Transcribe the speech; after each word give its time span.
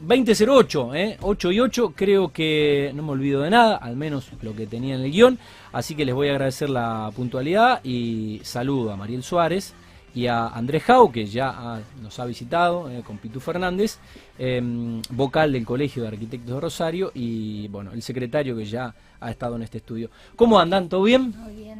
2008, 0.00 0.94
¿eh? 0.94 1.16
8 1.20 1.52
y 1.52 1.60
8, 1.60 1.92
creo 1.96 2.32
que 2.32 2.92
no 2.94 3.02
me 3.02 3.12
olvido 3.12 3.42
de 3.42 3.50
nada, 3.50 3.76
al 3.76 3.96
menos 3.96 4.30
lo 4.42 4.54
que 4.54 4.66
tenía 4.66 4.94
en 4.94 5.02
el 5.02 5.10
guion, 5.10 5.38
así 5.72 5.94
que 5.94 6.04
les 6.04 6.14
voy 6.14 6.28
a 6.28 6.32
agradecer 6.32 6.70
la 6.70 7.10
puntualidad 7.14 7.80
y 7.84 8.40
saludo 8.42 8.92
a 8.92 8.96
Mariel 8.96 9.22
Suárez 9.22 9.74
y 10.14 10.26
a 10.26 10.48
Andrés 10.48 10.82
Jau, 10.84 11.12
que 11.12 11.26
ya 11.26 11.82
nos 12.02 12.18
ha 12.18 12.24
visitado 12.24 12.90
eh, 12.90 13.02
con 13.06 13.18
Pitu 13.18 13.40
Fernández, 13.40 13.98
em, 14.38 15.02
vocal 15.10 15.52
del 15.52 15.64
Colegio 15.64 16.02
de 16.02 16.08
Arquitectos 16.08 16.54
de 16.54 16.60
Rosario 16.60 17.12
y 17.14 17.68
bueno, 17.68 17.92
el 17.92 18.02
secretario 18.02 18.56
que 18.56 18.64
ya 18.64 18.94
ha 19.20 19.30
estado 19.30 19.56
en 19.56 19.62
este 19.62 19.78
estudio. 19.78 20.10
¿Cómo 20.34 20.58
andan? 20.58 20.88
¿Todo 20.88 21.02
bien? 21.02 21.34
Muy 21.36 21.54
bien. 21.54 21.78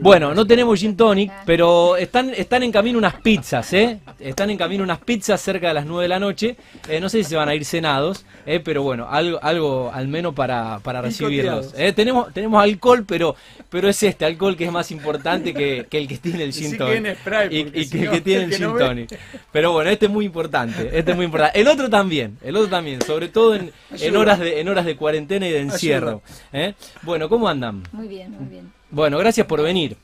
Bueno, 0.00 0.34
no 0.34 0.46
tenemos 0.46 0.78
gin 0.78 0.96
tonic, 0.96 1.30
pero 1.44 1.96
están, 1.96 2.30
están 2.30 2.62
en 2.62 2.72
camino 2.72 2.98
unas 2.98 3.14
pizzas, 3.14 3.72
¿eh? 3.72 3.98
Están 4.18 4.50
en 4.50 4.56
camino 4.56 4.82
unas 4.82 4.98
pizzas 5.00 5.40
cerca 5.40 5.68
de 5.68 5.74
las 5.74 5.86
9 5.86 6.02
de 6.04 6.08
la 6.08 6.18
noche. 6.18 6.56
Eh, 6.88 7.00
no 7.00 7.08
sé 7.08 7.18
si 7.18 7.30
se 7.30 7.36
van 7.36 7.48
a 7.48 7.54
ir 7.54 7.64
cenados, 7.64 8.24
¿eh? 8.46 8.60
pero 8.60 8.82
bueno, 8.82 9.06
algo, 9.08 9.38
algo 9.42 9.90
al 9.92 10.08
menos 10.08 10.34
para, 10.34 10.78
para 10.80 11.02
recibirlos. 11.02 11.74
¿eh? 11.76 11.92
Tenemos, 11.92 12.32
tenemos 12.32 12.62
alcohol, 12.62 13.04
pero, 13.06 13.36
pero 13.68 13.88
es 13.88 14.02
este 14.02 14.24
alcohol 14.24 14.56
que 14.56 14.64
es 14.64 14.72
más 14.72 14.90
importante 14.90 15.52
que, 15.52 15.86
el 15.90 16.08
que 16.08 16.18
tiene 16.18 16.44
el 16.44 16.52
gin 16.52 16.76
tonic. 16.76 17.18
y, 17.50 17.86
que 17.88 18.02
el 18.02 18.10
que 18.10 18.20
tiene 18.20 18.44
el 18.44 18.54
gin 18.54 18.76
tonic. 18.76 19.18
Pero 19.50 19.72
bueno, 19.72 19.90
este 19.90 20.06
es 20.06 20.12
muy 20.12 20.24
importante. 20.24 20.90
Este 20.92 21.10
es 21.10 21.16
muy 21.16 21.26
importante. 21.26 21.60
El 21.60 21.68
otro 21.68 21.90
también, 21.90 22.01
el 22.42 22.56
otro 22.56 22.68
también, 22.68 23.00
sobre 23.02 23.28
todo 23.28 23.54
en, 23.54 23.72
en 23.90 24.16
horas 24.16 24.38
de 24.38 24.60
en 24.60 24.68
horas 24.68 24.84
de 24.84 24.96
cuarentena 24.96 25.46
y 25.46 25.50
de 25.50 25.60
encierro. 25.60 26.22
¿eh? 26.52 26.74
Bueno, 27.02 27.28
¿cómo 27.28 27.48
andan? 27.48 27.82
Muy 27.92 28.08
bien, 28.08 28.30
muy 28.32 28.48
bien. 28.48 28.72
Bueno, 28.90 29.18
gracias 29.18 29.46
por 29.46 29.62
venir. 29.62 29.96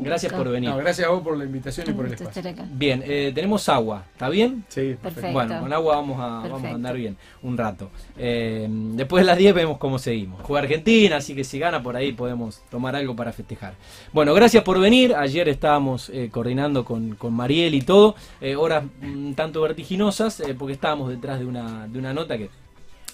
Gracias 0.00 0.32
por 0.32 0.48
venir. 0.48 0.72
gracias 0.76 1.06
a 1.06 1.10
vos 1.10 1.22
por 1.22 1.36
la 1.36 1.44
invitación 1.44 1.88
y 1.90 1.92
por 1.92 2.06
el 2.06 2.14
espacio. 2.14 2.42
Bien, 2.72 3.02
eh, 3.04 3.32
tenemos 3.34 3.68
agua, 3.68 4.04
¿está 4.12 4.28
bien? 4.28 4.64
Sí, 4.68 4.96
perfecto. 5.00 5.32
Bueno, 5.32 5.60
con 5.60 5.72
agua 5.72 5.96
vamos 5.96 6.20
a, 6.20 6.48
vamos 6.48 6.64
a 6.64 6.74
andar 6.74 6.96
bien 6.96 7.16
un 7.42 7.56
rato. 7.56 7.90
Eh, 8.16 8.66
después 8.70 9.22
de 9.22 9.26
las 9.26 9.38
10 9.38 9.54
vemos 9.54 9.78
cómo 9.78 9.98
seguimos. 9.98 10.42
Juega 10.42 10.62
Argentina, 10.62 11.16
así 11.16 11.34
que 11.34 11.44
si 11.44 11.58
gana 11.58 11.82
por 11.82 11.96
ahí 11.96 12.12
podemos 12.12 12.62
tomar 12.70 12.96
algo 12.96 13.16
para 13.16 13.32
festejar. 13.32 13.74
Bueno, 14.12 14.34
gracias 14.34 14.62
por 14.64 14.78
venir. 14.80 15.14
Ayer 15.14 15.48
estábamos 15.48 16.10
eh, 16.10 16.28
coordinando 16.30 16.84
con, 16.84 17.14
con, 17.16 17.32
Mariel 17.32 17.74
y 17.74 17.82
todo. 17.82 18.14
horas 18.58 18.84
un 19.02 19.34
tanto 19.34 19.62
vertiginosas 19.62 20.42
porque 20.58 20.74
estábamos 20.74 21.08
detrás 21.08 21.38
de 21.38 21.46
una, 21.46 21.88
de 21.88 21.98
una 21.98 22.12
nota 22.12 22.36
que 22.36 22.50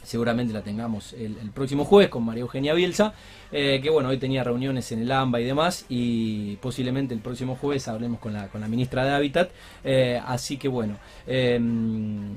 seguramente 0.08 0.54
la 0.54 0.62
tengamos 0.62 1.12
el, 1.12 1.36
próximo 1.54 1.84
jueves 1.84 2.08
con 2.08 2.24
María 2.24 2.40
Eugenia 2.40 2.72
Bielsa, 2.72 3.12
eh, 3.52 3.78
que 3.82 3.90
bueno, 3.90 4.08
hoy 4.08 4.16
tenía 4.16 4.42
reuniones 4.42 4.90
en 4.90 5.02
el 5.02 5.12
AMBA 5.12 5.40
y 5.40 5.44
demás, 5.44 5.84
y 5.90 6.56
posiblemente 6.56 7.12
el 7.12 7.20
próximo 7.20 7.56
jueves 7.56 7.88
hablemos 7.88 8.18
con 8.18 8.32
la, 8.32 8.48
con 8.48 8.62
la 8.62 8.68
ministra 8.68 9.04
de 9.04 9.10
Hábitat, 9.10 9.50
eh, 9.84 10.18
así 10.26 10.56
que 10.56 10.66
bueno, 10.66 10.96
em, 11.26 12.36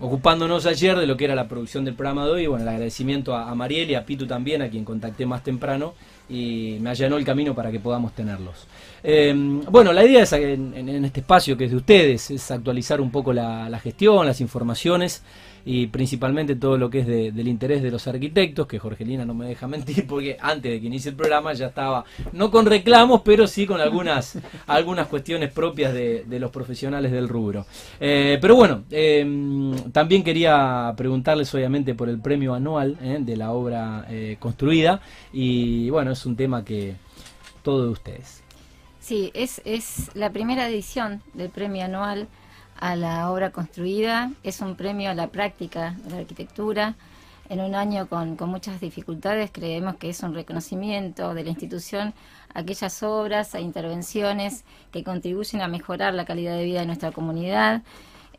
ocupándonos 0.00 0.64
ayer 0.64 0.96
de 0.96 1.06
lo 1.06 1.18
que 1.18 1.26
era 1.26 1.34
la 1.34 1.46
producción 1.46 1.84
del 1.84 1.92
programa 1.92 2.24
de 2.24 2.32
hoy, 2.32 2.46
bueno, 2.46 2.62
el 2.62 2.68
agradecimiento 2.70 3.36
a, 3.36 3.54
Mariel 3.54 3.90
y 3.90 3.96
a 3.96 4.06
Pitu 4.06 4.26
también, 4.26 4.62
a 4.62 4.70
quien 4.70 4.86
contacté 4.86 5.26
más 5.26 5.42
temprano, 5.42 5.92
y 6.30 6.78
me 6.80 6.90
allanó 6.90 7.16
el 7.16 7.24
camino 7.24 7.54
para 7.54 7.70
que 7.70 7.80
podamos 7.80 8.12
tenerlos. 8.12 8.66
Em, 9.02 9.60
bueno, 9.62 9.92
la 9.92 10.04
idea 10.04 10.22
es 10.22 10.32
en, 10.32 11.04
este 11.04 11.20
espacio 11.20 11.56
que 11.56 11.64
es 11.64 11.70
de 11.70 11.76
ustedes, 11.76 12.30
es 12.30 12.50
actualizar 12.50 13.00
un 13.00 13.10
poco 13.10 13.32
la, 13.32 13.68
la 13.68 13.78
gestión, 13.78 14.26
las 14.26 14.40
informaciones, 14.40 15.22
y 15.64 15.86
principalmente 15.88 16.56
todo 16.56 16.78
lo 16.78 16.90
que 16.90 17.00
es 17.00 17.06
del 17.06 17.48
interés 17.48 17.82
de 17.82 17.90
los 17.90 18.06
arquitectos, 18.06 18.66
que 18.66 18.78
Jorgelina 18.78 19.24
no 19.24 19.34
me 19.34 19.46
deja 19.46 19.66
mentir 19.66 20.06
porque 20.06 20.36
antes 20.40 20.72
de 20.72 20.80
que 20.80 20.86
inicie 20.86 21.10
el 21.10 21.16
programa 21.16 21.52
ya 21.52 21.66
estaba, 21.66 22.04
no 22.32 22.50
con 22.50 22.66
reclamos, 22.66 23.22
pero 23.24 23.46
sí 23.46 23.66
con 23.66 23.80
algunas, 23.80 24.38
algunas 24.66 25.06
cuestiones 25.08 25.52
propias 25.52 25.92
de, 25.92 26.24
los 26.40 26.50
profesionales 26.50 27.12
del 27.12 27.28
rubro. 27.28 27.66
Eh, 28.00 28.38
pero 28.40 28.56
bueno, 28.56 28.84
em, 28.90 29.74
también 29.92 30.24
quería 30.24 30.92
preguntarles 30.96 31.54
obviamente 31.54 31.94
por 31.94 32.08
el 32.08 32.18
premio 32.18 32.54
anual 32.54 32.96
eh, 33.02 33.18
de 33.20 33.36
la 33.36 33.52
obra 33.52 34.06
eh, 34.08 34.36
construida 34.40 35.02
y 35.32 35.90
bueno, 35.90 36.12
es 36.12 36.19
un 36.26 36.36
tema 36.36 36.64
que 36.64 36.96
todo 37.62 37.84
de 37.84 37.90
ustedes. 37.90 38.42
Sí, 39.00 39.30
es, 39.34 39.62
es 39.64 40.10
la 40.14 40.30
primera 40.30 40.68
edición 40.68 41.22
del 41.34 41.50
premio 41.50 41.84
anual 41.84 42.28
a 42.78 42.96
la 42.96 43.30
obra 43.30 43.50
construida. 43.50 44.32
Es 44.42 44.60
un 44.60 44.74
premio 44.76 45.10
a 45.10 45.14
la 45.14 45.28
práctica 45.28 45.96
de 46.04 46.10
la 46.10 46.18
arquitectura. 46.18 46.96
En 47.50 47.60
un 47.60 47.74
año 47.74 48.08
con, 48.08 48.36
muchas 48.46 48.80
dificultades 48.80 49.50
creemos 49.52 49.96
que 49.96 50.10
es 50.10 50.22
un 50.22 50.34
reconocimiento 50.34 51.34
de 51.34 51.42
la 51.42 51.50
institución 51.50 52.14
a 52.54 52.60
aquellas 52.60 53.02
obras 53.02 53.54
e 53.56 53.60
intervenciones 53.60 54.64
que 54.92 55.02
contribuyen 55.02 55.60
a 55.60 55.66
mejorar 55.66 56.14
la 56.14 56.24
calidad 56.24 56.56
de 56.56 56.64
vida 56.64 56.80
de 56.80 56.86
nuestra 56.86 57.10
comunidad. 57.10 57.82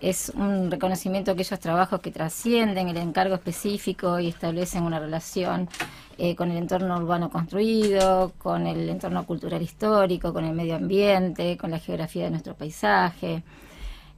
Es 0.01 0.31
un 0.35 0.71
reconocimiento 0.71 1.29
a 1.29 1.33
aquellos 1.35 1.59
trabajos 1.59 1.99
que 1.99 2.09
trascienden 2.09 2.89
el 2.89 2.97
encargo 2.97 3.35
específico 3.35 4.19
y 4.19 4.29
establecen 4.29 4.81
una 4.81 4.99
relación 4.99 5.69
eh, 6.17 6.35
con 6.35 6.49
el 6.49 6.57
entorno 6.57 6.97
urbano 6.97 7.29
construido, 7.29 8.33
con 8.39 8.65
el 8.65 8.89
entorno 8.89 9.25
cultural 9.27 9.61
histórico, 9.61 10.33
con 10.33 10.43
el 10.43 10.53
medio 10.53 10.75
ambiente, 10.75 11.55
con 11.55 11.69
la 11.69 11.77
geografía 11.77 12.23
de 12.23 12.31
nuestro 12.31 12.55
paisaje. 12.55 13.43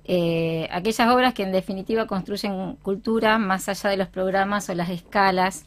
Eh, 0.06 0.70
aquellas 0.72 1.10
obras 1.10 1.34
que 1.34 1.44
en 1.44 1.52
definitiva 1.52 2.08
construyen 2.08 2.78
cultura 2.82 3.38
más 3.38 3.68
allá 3.68 3.90
de 3.90 3.98
los 3.98 4.08
programas 4.08 4.70
o 4.70 4.76
las 4.76 4.90
escalas 4.90 5.66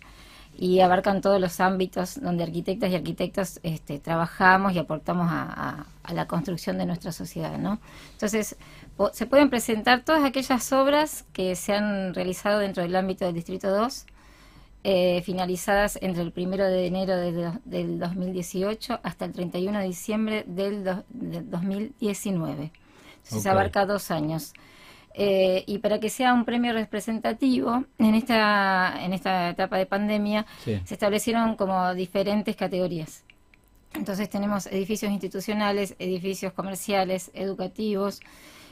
y 0.58 0.80
abarcan 0.80 1.20
todos 1.20 1.40
los 1.40 1.60
ámbitos 1.60 2.20
donde 2.20 2.44
arquitectas 2.44 2.90
y 2.90 2.94
arquitectos 2.94 3.60
este, 3.62 3.98
trabajamos 3.98 4.72
y 4.72 4.78
aportamos 4.78 5.28
a, 5.30 5.86
la 6.12 6.26
construcción 6.26 6.78
de 6.78 6.86
nuestra 6.86 7.12
sociedad. 7.12 7.58
¿no? 7.58 7.80
Entonces, 8.12 8.56
se 9.12 9.26
pueden 9.26 9.50
presentar 9.50 10.02
todas 10.02 10.24
aquellas 10.24 10.72
obras 10.72 11.24
que 11.32 11.56
se 11.56 11.74
han 11.74 12.14
realizado 12.14 12.60
dentro 12.60 12.82
del 12.82 12.94
ámbito 12.96 13.24
del 13.24 13.34
Distrito 13.34 13.70
2, 13.70 14.06
eh, 14.84 15.22
finalizadas 15.22 15.98
entre 16.00 16.22
el 16.22 16.32
1 16.34 16.56
de 16.64 16.86
enero 16.86 17.16
del 17.64 17.98
2018 17.98 19.00
hasta 19.02 19.24
el 19.24 19.32
31 19.32 19.80
de 19.80 19.84
diciembre 19.84 20.44
del, 20.46 20.84
del 21.08 21.50
2019 21.50 22.70
se 23.26 23.48
abarca 23.48 23.86
dos 23.86 24.10
años. 24.10 24.52
Eh, 25.18 25.64
y 25.66 25.78
para 25.78 25.98
que 25.98 26.10
sea 26.10 26.34
un 26.34 26.44
premio 26.44 26.74
representativo, 26.74 27.84
en 27.96 28.14
esta, 28.14 29.02
en 29.02 29.14
esta 29.14 29.48
etapa 29.48 29.78
de 29.78 29.86
pandemia 29.86 30.44
se 30.62 30.92
establecieron 30.92 31.56
como 31.56 31.94
diferentes 31.94 32.54
categorías. 32.54 33.24
Entonces 33.94 34.28
tenemos 34.28 34.66
edificios 34.66 35.10
institucionales, 35.10 35.96
edificios 35.98 36.52
comerciales, 36.52 37.30
educativos, 37.32 38.20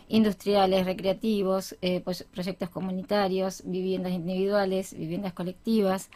industriales, 0.08 0.84
recreativos, 0.84 1.76
eh, 1.80 2.02
pues, 2.04 2.26
proyectos 2.30 2.68
comunitarios, 2.68 3.62
viviendas 3.64 4.12
individuales, 4.12 4.94
viviendas 4.94 5.32
colectivas, 5.32 6.10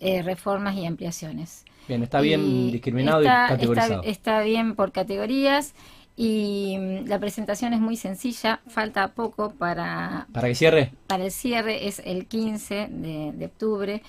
eh, 0.00 0.22
reformas 0.22 0.74
y 0.74 0.86
ampliaciones. 0.86 1.64
Bien, 1.86 2.02
está 2.02 2.20
bien 2.20 2.72
discriminado 2.72 3.22
y 3.22 3.26
categorizado. 3.26 4.02
está 4.02 4.42
bien 4.42 4.74
por 4.74 4.90
categorías 4.90 5.74
y 6.20 6.76
mm, 6.76 7.06
la 7.06 7.20
presentación 7.20 7.72
es 7.74 7.80
muy 7.80 7.96
sencilla, 7.96 8.60
falta 8.66 9.06
poco 9.12 9.52
para... 9.52 10.26
¿Para 10.32 10.48
que 10.48 10.56
cierre? 10.56 10.92
Para 11.06 11.24
el 11.24 11.30
cierre 11.30 11.86
es 11.86 12.02
el 12.04 12.26
15 12.26 12.88
de, 12.90 13.46
octubre, 13.46 14.02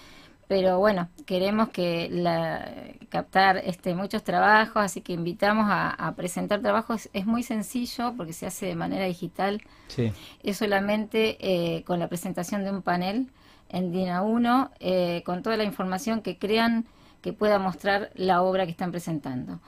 pero 0.48 0.80
bueno, 0.80 1.08
queremos 1.28 1.70
que 1.70 2.10
la, 2.12 2.68
captar 3.10 3.58
este, 3.58 3.94
muchos 3.94 4.24
trabajos, 4.24 4.78
así 4.78 5.02
que 5.02 5.14
invitamos 5.14 5.68
a, 5.70 6.12
presentar 6.18 6.62
trabajos. 6.62 7.10
Es 7.14 7.28
muy 7.28 7.44
sencillo 7.44 8.16
porque 8.18 8.34
se 8.34 8.48
hace 8.48 8.66
de 8.66 8.76
manera 8.76 9.06
digital. 9.06 9.62
Sí. 9.90 10.12
Es 10.42 10.58
solamente 10.58 11.38
eh, 11.40 11.84
con 11.84 12.00
la 12.00 12.08
presentación 12.08 12.64
de 12.64 12.72
un 12.72 12.82
panel 12.82 13.28
en 13.70 13.92
DINA 13.92 14.24
1, 14.24 14.72
eh, 14.80 15.22
con 15.28 15.44
toda 15.44 15.58
la 15.58 15.64
información 15.64 16.24
que 16.24 16.40
crean 16.40 16.88
que 17.22 17.34
pueda 17.34 17.60
mostrar 17.60 18.10
la 18.16 18.42
obra 18.42 18.66
que 18.66 18.72
están 18.72 18.90
presentando 18.90 19.60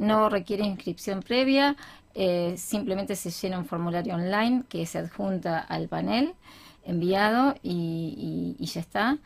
no 0.00 0.28
requiere 0.28 0.64
inscripción 0.64 1.22
previa, 1.22 1.76
eh, 2.14 2.54
simplemente 2.56 3.14
se 3.14 3.30
llena 3.30 3.58
un 3.58 3.66
formulario 3.66 4.14
online 4.14 4.64
que 4.68 4.84
se 4.86 4.98
adjunta 4.98 5.60
al 5.60 5.88
panel 5.88 6.34
enviado 6.84 7.54
y, 7.62 8.56
ya 8.58 8.80
está. 8.80 9.18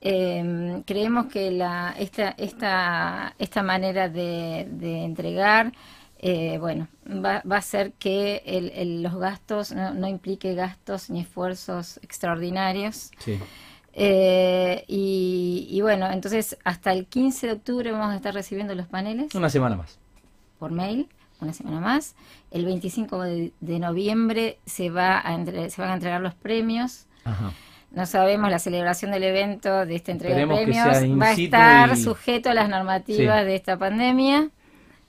Em, 0.00 0.82
creemos 0.82 1.26
que 1.26 1.50
la, 1.50 1.94
esta, 1.98 2.30
esta, 2.30 3.34
esta 3.38 3.62
manera 3.62 4.08
de, 4.08 4.66
entregar 5.04 5.72
eh, 6.18 6.56
bueno, 6.58 6.88
va, 7.06 7.42
va, 7.50 7.58
a 7.58 7.62
ser 7.62 7.92
que 7.92 8.42
los 9.02 9.14
gastos 9.16 9.72
no, 9.72 10.08
implique 10.08 10.54
gastos 10.54 11.10
ni 11.10 11.20
esfuerzos 11.20 11.98
extraordinarios. 12.02 13.10
Eh, 13.92 14.84
y, 14.88 15.68
y, 15.70 15.80
bueno, 15.82 16.10
entonces 16.10 16.58
hasta 16.64 16.92
el 16.92 17.06
15 17.06 17.46
de 17.46 17.52
octubre 17.52 17.92
vamos 17.92 18.08
a 18.08 18.16
estar 18.16 18.34
recibiendo 18.34 18.74
los 18.74 18.86
paneles. 18.86 19.34
Una 19.34 19.50
semana 19.50 19.76
más 19.76 19.98
por 20.58 20.70
mail, 20.70 21.08
una 21.40 21.52
semana 21.52 21.80
más. 21.80 22.14
El 22.50 22.64
25 22.64 23.20
de, 23.22 23.78
noviembre 23.78 24.58
se, 24.66 24.90
va 24.90 25.18
a 25.18 25.44
se 25.44 25.80
van 25.80 25.90
a 25.90 25.94
entregar 25.94 26.20
los 26.20 26.34
premios. 26.34 27.06
No 27.90 28.06
sabemos 28.06 28.50
la 28.50 28.58
celebración 28.58 29.12
del 29.12 29.22
evento 29.22 29.86
de 29.86 29.94
esta 29.94 30.12
entrega 30.12 30.36
de 30.36 30.46
premios. 30.46 30.86
Va 31.20 31.28
a 31.28 31.32
estar 31.32 31.96
sujeto 31.96 32.50
a 32.50 32.54
las 32.54 32.68
normativas 32.68 33.44
de 33.44 33.54
esta 33.54 33.78
pandemia. 33.78 34.50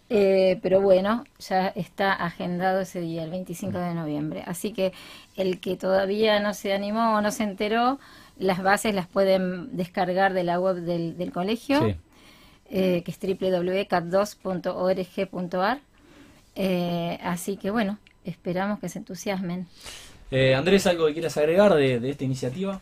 Eh, 0.10 0.60
pero 0.62 0.82
bueno, 0.82 1.24
ya 1.40 1.70
está 1.70 2.14
agendado 2.14 2.82
ese 2.82 3.02
día, 3.02 3.24
el 3.24 3.32
25 3.32 3.78
de 3.78 3.94
noviembre. 3.96 4.44
Así 4.46 4.72
que 4.72 4.94
el 5.36 5.60
que 5.60 5.78
todavía 5.78 6.40
no 6.40 6.54
se 6.54 6.74
animó 6.74 7.16
o 7.16 7.22
no 7.22 7.32
se 7.32 7.44
enteró, 7.44 8.00
Las 8.38 8.62
bases 8.62 8.94
las 8.94 9.08
pueden 9.08 9.76
descargar 9.78 10.34
de 10.34 10.44
la 10.44 10.60
web 10.60 10.76
del, 10.82 11.32
colegio, 11.32 11.96
eh, 12.70 13.04
que 13.04 13.12
es 13.12 13.20
www.cat2.org.ar. 13.20 15.82
Eh, 16.56 17.20
así 17.22 17.58
que 17.58 17.70
bueno, 17.70 18.00
esperamos 18.24 18.80
que 18.80 18.90
se 18.90 18.98
entusiasmen. 19.00 19.68
Eh, 20.32 20.56
Andrés, 20.56 20.88
¿algo 20.88 21.06
que 21.08 21.14
quieras 21.14 21.38
agregar 21.38 21.76
de, 21.76 22.10
esta 22.10 22.24
iniciativa? 22.24 22.82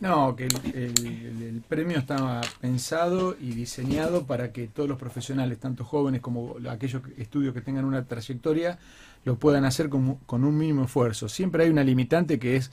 No, 0.00 0.36
que 0.36 0.44
el, 0.44 1.62
premio 1.68 1.98
estaba 1.98 2.42
pensado 2.60 3.36
y 3.40 3.52
diseñado 3.52 4.26
para 4.26 4.52
que 4.52 4.66
todos 4.66 4.88
los 4.88 4.98
profesionales, 4.98 5.58
tanto 5.58 5.84
jóvenes 5.84 6.20
como 6.20 6.56
aquellos 6.68 7.02
estudios 7.16 7.54
que 7.54 7.62
tengan 7.62 7.84
una 7.84 8.04
trayectoria, 8.04 8.78
lo 9.24 9.36
puedan 9.36 9.64
hacer 9.64 9.88
con, 9.88 10.18
un 10.28 10.58
mínimo 10.58 10.84
esfuerzo. 10.84 11.28
Siempre 11.28 11.64
hay 11.64 11.70
una 11.70 11.82
limitante 11.82 12.38
que 12.38 12.56
es 12.56 12.70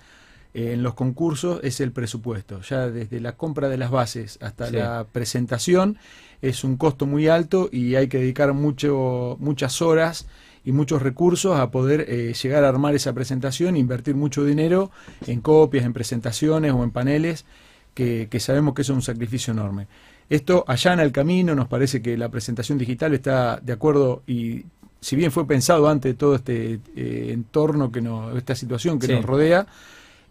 en 0.54 0.84
los 0.84 0.96
concursos 0.96 1.60
es 1.64 1.80
el 1.80 1.92
presupuesto. 1.92 2.62
Ya 2.62 2.90
desde 2.90 3.20
la 3.20 3.34
compra 3.34 3.70
de 3.70 3.78
las 3.78 3.92
bases 3.92 4.38
hasta 4.42 4.70
la 4.70 5.06
presentación 5.12 5.98
es 6.42 6.64
un 6.64 6.78
costo 6.78 7.06
muy 7.06 7.28
alto 7.28 7.70
y 7.72 7.96
hay 7.96 8.08
que 8.08 8.20
dedicar 8.20 8.54
mucho, 8.54 9.38
muchas 9.40 9.82
horas 9.82 10.28
y 10.66 10.72
muchos 10.72 11.02
recursos 11.02 11.60
a 11.60 11.72
poder 11.72 12.06
eh, 12.08 12.34
llegar 12.34 12.64
a 12.64 12.70
armar 12.70 12.96
esa 12.96 13.14
presentación, 13.14 13.78
invertir 13.78 14.16
mucho 14.16 14.44
dinero 14.44 14.92
en 15.26 15.42
copias, 15.42 15.86
en 15.86 15.94
presentaciones 15.94 16.72
o 16.74 16.84
en 16.84 16.92
paneles, 16.92 17.46
que, 17.94 18.28
sabemos 18.40 18.74
que 18.74 18.82
es 18.82 18.90
un 18.90 19.02
sacrificio 19.02 19.54
enorme. 19.54 19.88
Esto 20.30 20.64
allana 20.68 21.04
el 21.04 21.12
camino, 21.12 21.56
nos 21.56 21.68
parece 21.68 22.02
que 22.02 22.18
la 22.18 22.30
presentación 22.30 22.78
digital 22.78 23.14
está 23.14 23.60
de 23.62 23.74
acuerdo 23.74 24.24
y 24.28 24.66
si 25.00 25.16
bien 25.16 25.32
fue 25.32 25.48
pensado 25.48 25.90
antes 25.90 26.12
de 26.12 26.18
todo 26.18 26.36
este 26.36 26.80
eh, 26.96 27.30
entorno, 27.32 27.92
que 27.92 28.02
nos, 28.02 28.36
esta 28.38 28.56
situación 28.56 29.00
que 29.00 29.08
nos 29.08 29.26
rodea, 29.26 29.66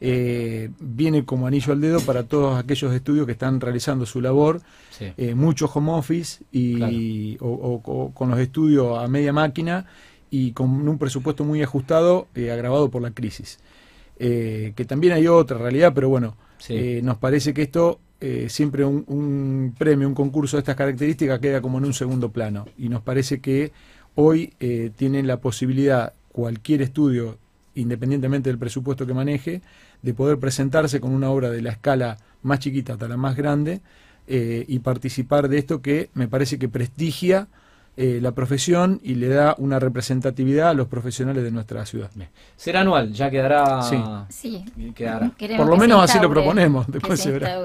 eh, 0.00 0.70
viene 0.80 1.24
como 1.24 1.46
anillo 1.46 1.72
al 1.72 1.80
dedo 1.80 2.00
para 2.00 2.24
todos 2.24 2.58
aquellos 2.58 2.92
estudios 2.94 3.26
que 3.26 3.32
están 3.32 3.60
realizando 3.60 4.06
su 4.06 4.20
labor, 4.20 4.60
muchos 5.34 5.70
home 5.74 5.92
office 5.92 6.44
y, 6.52 7.36
o, 7.40 8.12
con 8.14 8.30
los 8.30 8.38
estudios 8.38 8.98
a 8.98 9.08
media 9.08 9.32
máquina 9.32 9.86
y 10.30 10.52
con 10.52 10.88
un 10.88 10.98
presupuesto 10.98 11.44
muy 11.44 11.62
ajustado, 11.62 12.28
eh, 12.34 12.50
agravado 12.50 12.90
por 12.90 13.02
la 13.02 13.10
crisis. 13.10 13.58
Eh, 14.18 14.72
que 14.76 14.84
también 14.84 15.12
hay 15.14 15.26
otra 15.26 15.58
realidad, 15.58 15.92
pero 15.94 16.08
bueno, 16.08 16.36
eh, 16.68 17.00
nos 17.02 17.18
parece 17.18 17.52
que 17.52 17.62
esto, 17.62 18.00
siempre 18.48 18.84
un, 18.84 19.74
premio, 19.78 20.06
un 20.06 20.14
concurso 20.14 20.56
de 20.56 20.60
estas 20.60 20.76
características 20.76 21.40
queda 21.40 21.60
como 21.60 21.78
en 21.78 21.86
un 21.86 21.94
segundo 21.94 22.30
plano. 22.30 22.66
Y 22.78 22.88
nos 22.88 23.02
parece 23.02 23.40
que 23.40 23.72
hoy 24.14 24.52
tienen 24.96 25.26
la 25.26 25.40
posibilidad, 25.40 26.12
cualquier 26.30 26.82
estudio, 26.82 27.38
independientemente 27.80 28.50
del 28.50 28.58
presupuesto 28.58 29.06
que 29.06 29.14
maneje, 29.14 29.62
de 30.02 30.14
poder 30.14 30.38
presentarse 30.38 31.00
con 31.00 31.12
una 31.12 31.30
obra 31.30 31.50
de 31.50 31.62
la 31.62 31.70
escala 31.70 32.18
más 32.42 32.58
chiquita 32.60 32.94
hasta 32.94 33.08
la 33.08 33.16
más 33.16 33.36
grande 33.36 33.80
y 34.28 34.78
participar 34.78 35.48
de 35.48 35.58
esto 35.58 35.82
que 35.82 36.08
me 36.14 36.28
parece 36.28 36.56
que 36.56 36.68
prestigia 36.68 37.48
eh, 37.96 38.18
la 38.22 38.32
profesión 38.32 38.98
y 39.02 39.16
le 39.16 39.28
da 39.28 39.54
una 39.58 39.78
representatividad 39.78 40.70
a 40.70 40.74
los 40.74 40.86
profesionales 40.86 41.42
de 41.42 41.50
nuestra 41.50 41.84
ciudad. 41.84 42.10
Será 42.56 42.80
anual, 42.80 43.12
ya 43.12 43.28
quedará. 43.28 43.82
Sí. 43.82 44.64
Por 45.56 45.68
lo 45.68 45.76
menos 45.76 46.02
así 46.02 46.18
lo 46.18 46.30
proponemos, 46.30 46.86
después 46.86 47.20
se, 47.20 47.32
verá. 47.32 47.58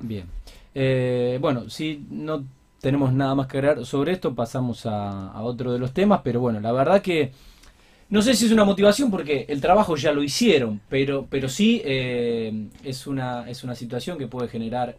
Bien. 0.00 0.26
Eh, 0.74 1.38
bueno, 1.40 1.68
si 1.70 2.06
no 2.08 2.44
tenemos 2.80 3.12
nada 3.12 3.34
más 3.34 3.48
que 3.48 3.58
agregar 3.58 3.84
sobre 3.84 4.12
esto, 4.12 4.32
pasamos 4.32 4.86
a, 4.86 5.32
otro 5.42 5.72
de 5.72 5.80
los 5.80 5.92
temas, 5.92 6.20
pero 6.22 6.40
bueno, 6.40 6.60
la 6.60 6.70
verdad 6.70 7.02
que. 7.02 7.32
No 8.10 8.22
sé 8.22 8.34
si 8.34 8.46
es 8.46 8.52
una 8.52 8.64
motivación 8.64 9.10
porque 9.10 9.44
el 9.48 9.60
trabajo 9.60 9.96
ya 9.96 10.12
lo 10.12 10.22
hicieron, 10.22 10.80
pero, 10.88 11.26
pero 11.28 11.48
sí 11.48 11.82
eh, 11.84 12.68
es, 12.82 13.06
una, 13.06 13.48
es 13.50 13.64
una 13.64 13.74
situación 13.74 14.16
que 14.16 14.26
puede 14.26 14.48
generar 14.48 14.96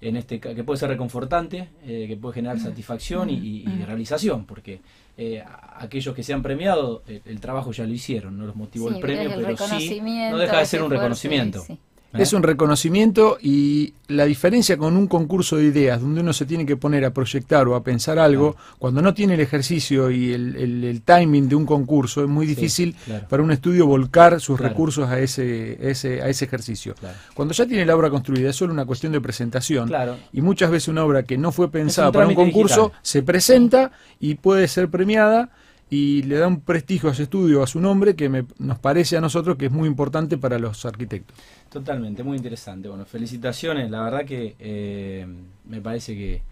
en 0.00 0.16
este 0.16 0.40
que 0.40 0.64
puede 0.64 0.78
ser 0.78 0.90
reconfortante, 0.90 1.68
eh, 1.84 2.06
que 2.08 2.16
puede 2.16 2.34
generar 2.34 2.58
satisfacción 2.58 3.30
y, 3.30 3.64
realización, 3.84 4.44
porque 4.44 4.80
eh, 5.16 5.42
aquellos 5.76 6.14
que 6.14 6.22
se 6.22 6.32
han 6.32 6.42
premiado, 6.42 7.02
el, 7.06 7.40
trabajo 7.40 7.72
ya 7.72 7.84
lo 7.84 7.92
hicieron, 7.92 8.38
no 8.38 8.46
los 8.46 8.56
motivó 8.56 8.88
el 8.88 9.00
premio, 9.00 9.30
pero 9.34 9.56
sí 9.56 10.00
no 10.00 10.38
deja 10.38 10.58
de 10.58 10.66
ser 10.66 10.82
un 10.82 10.90
reconocimiento. 10.90 11.64
¿Eh? 12.12 12.22
Es 12.22 12.32
un 12.32 12.42
reconocimiento 12.42 13.38
y 13.40 13.94
la 14.08 14.24
diferencia 14.24 14.76
con 14.76 14.96
un 14.96 15.06
concurso 15.06 15.56
de 15.56 15.64
ideas, 15.64 16.00
donde 16.00 16.20
uno 16.20 16.32
se 16.32 16.46
tiene 16.46 16.64
que 16.64 16.76
poner 16.76 17.04
a 17.04 17.10
proyectar 17.10 17.66
o 17.66 17.74
a 17.74 17.82
pensar 17.82 18.18
algo, 18.18 18.56
cuando 18.78 19.02
no 19.02 19.14
tiene 19.14 19.34
el 19.34 19.40
ejercicio 19.40 20.10
y 20.10 20.32
el, 20.32 21.02
timing 21.04 21.48
de 21.48 21.56
un 21.56 21.66
concurso, 21.66 22.22
es 22.22 22.28
muy 22.28 22.46
difícil 22.46 22.96
para 23.28 23.42
un 23.42 23.50
estudio 23.50 23.86
volcar 23.86 24.40
sus 24.40 24.58
recursos 24.60 25.08
a 25.08 25.18
ese, 25.18 25.78
ese, 25.90 26.22
a 26.22 26.28
ese 26.28 26.44
ejercicio. 26.44 26.94
Cuando 27.34 27.54
ya 27.54 27.66
tiene 27.66 27.84
la 27.84 27.96
obra 27.96 28.10
construida, 28.10 28.50
es 28.50 28.56
solo 28.56 28.72
una 28.72 28.84
cuestión 28.84 29.12
de 29.12 29.20
presentación. 29.20 29.92
Y 30.32 30.40
muchas 30.40 30.70
veces 30.70 30.88
una 30.88 31.04
obra 31.04 31.24
que 31.24 31.38
no 31.38 31.52
fue 31.52 31.70
pensada 31.70 32.12
para 32.12 32.28
un 32.28 32.34
concurso 32.34 32.92
se 33.02 33.22
presenta 33.22 33.90
y 34.20 34.36
puede 34.36 34.68
ser 34.68 34.88
premiada 34.88 35.50
y 35.88 36.22
le 36.22 36.36
da 36.36 36.48
un 36.48 36.60
prestigio 36.60 37.08
a 37.08 37.12
ese 37.12 37.24
estudio, 37.24 37.62
a 37.62 37.66
su 37.66 37.80
nombre, 37.80 38.16
que 38.16 38.44
nos 38.58 38.78
parece 38.78 39.16
a 39.16 39.20
nosotros 39.20 39.56
que 39.56 39.66
es 39.66 39.72
muy 39.72 39.88
importante 39.88 40.36
para 40.36 40.58
los 40.58 40.84
arquitectos. 40.84 41.36
Totalmente, 41.70 42.24
muy 42.24 42.36
interesante. 42.36 42.88
Bueno, 42.88 43.04
felicitaciones, 43.04 43.90
la 43.90 44.02
verdad 44.02 44.24
que 44.24 44.56
eh, 44.58 45.26
me 45.64 45.80
parece 45.80 46.14
que, 46.14 46.42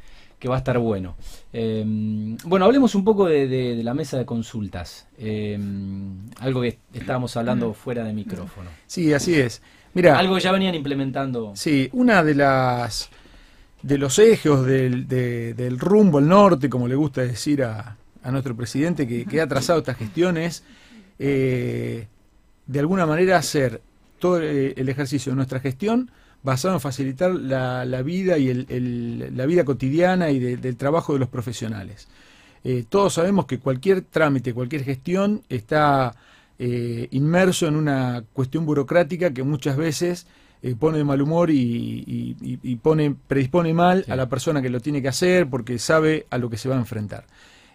va 0.49 0.57
a 0.57 0.59
estar 0.59 0.79
bueno. 0.79 1.17
Eh, 1.55 1.83
bueno, 2.45 2.67
hablemos 2.67 2.95
un 2.95 3.03
poco 3.03 3.25
de, 3.25 3.81
la 3.83 3.95
mesa 3.95 4.19
de 4.19 4.27
consultas, 4.27 5.09
eh, 5.17 5.59
algo 6.41 6.61
que 6.61 6.79
estábamos 6.93 7.35
hablando 7.39 7.73
fuera 7.73 8.05
de 8.05 8.13
micrófono. 8.13 8.69
Sí, 8.87 9.15
así 9.15 9.35
es. 9.35 9.63
Mira, 9.95 10.19
algo 10.19 10.35
que 10.35 10.43
ya 10.43 10.53
venían 10.53 10.75
implementando. 10.75 11.53
Sí, 11.57 11.89
una 11.93 12.23
de 12.23 12.35
las 12.35 13.09
de 13.81 13.97
los 13.97 14.19
ejes 14.19 14.63
del, 14.67 15.09
del 15.09 15.79
rumbo 15.79 16.19
al 16.19 16.29
norte, 16.29 16.69
como 16.69 16.89
le 16.89 16.95
gusta 16.95 17.23
decir 17.23 17.63
a, 17.63 17.97
a 18.25 18.33
nuestro 18.33 18.57
presidente 18.57 19.07
que, 19.07 19.25
que 19.25 19.41
ha 19.41 19.47
trazado 19.47 19.79
estas 19.79 19.97
gestiones, 19.97 20.65
de 21.17 22.09
alguna 22.81 23.07
manera 23.07 23.37
hacer 23.37 23.81
todo 24.19 24.41
eh, 24.41 24.73
el 24.77 24.89
ejercicio 24.89 25.33
de 25.33 25.37
nuestra 25.37 25.61
gestión 25.61 26.11
basado 26.43 26.75
en 26.75 26.81
facilitar 26.81 27.31
la, 27.35 28.03
vida 28.03 28.37
y 28.39 28.53
la 29.31 29.47
vida 29.47 29.65
cotidiana 29.65 30.31
y 30.31 30.39
del 30.39 30.77
trabajo 30.77 31.15
de 31.15 31.19
los 31.19 31.29
profesionales. 31.29 32.09
Eh, 32.65 32.85
todos 32.89 33.15
sabemos 33.15 33.47
que 33.47 33.59
cualquier 33.59 34.03
trámite, 34.03 34.53
cualquier 34.53 34.85
gestión 34.85 35.43
está 35.49 36.15
eh, 36.59 37.09
inmerso 37.13 37.67
en 37.67 37.77
una 37.77 38.25
cuestión 38.35 38.67
burocrática 38.67 39.33
que 39.33 39.43
muchas 39.43 39.77
veces 39.77 40.27
pone 40.79 40.97
de 40.97 41.05
mal 41.05 41.21
humor 41.21 41.51
y, 41.51 42.79
pone, 42.83 43.15
predispone 43.27 43.75
mal 43.75 44.07
a 44.09 44.17
la 44.17 44.27
persona 44.31 44.63
que 44.63 44.71
lo 44.71 44.81
tiene 44.81 45.03
que 45.03 45.09
hacer 45.09 45.49
porque 45.49 45.79
sabe 45.79 46.27
a 46.31 46.39
lo 46.39 46.49
que 46.49 46.57
se 46.57 46.71
va 46.71 46.77
a 46.77 46.79
enfrentar. 46.79 47.27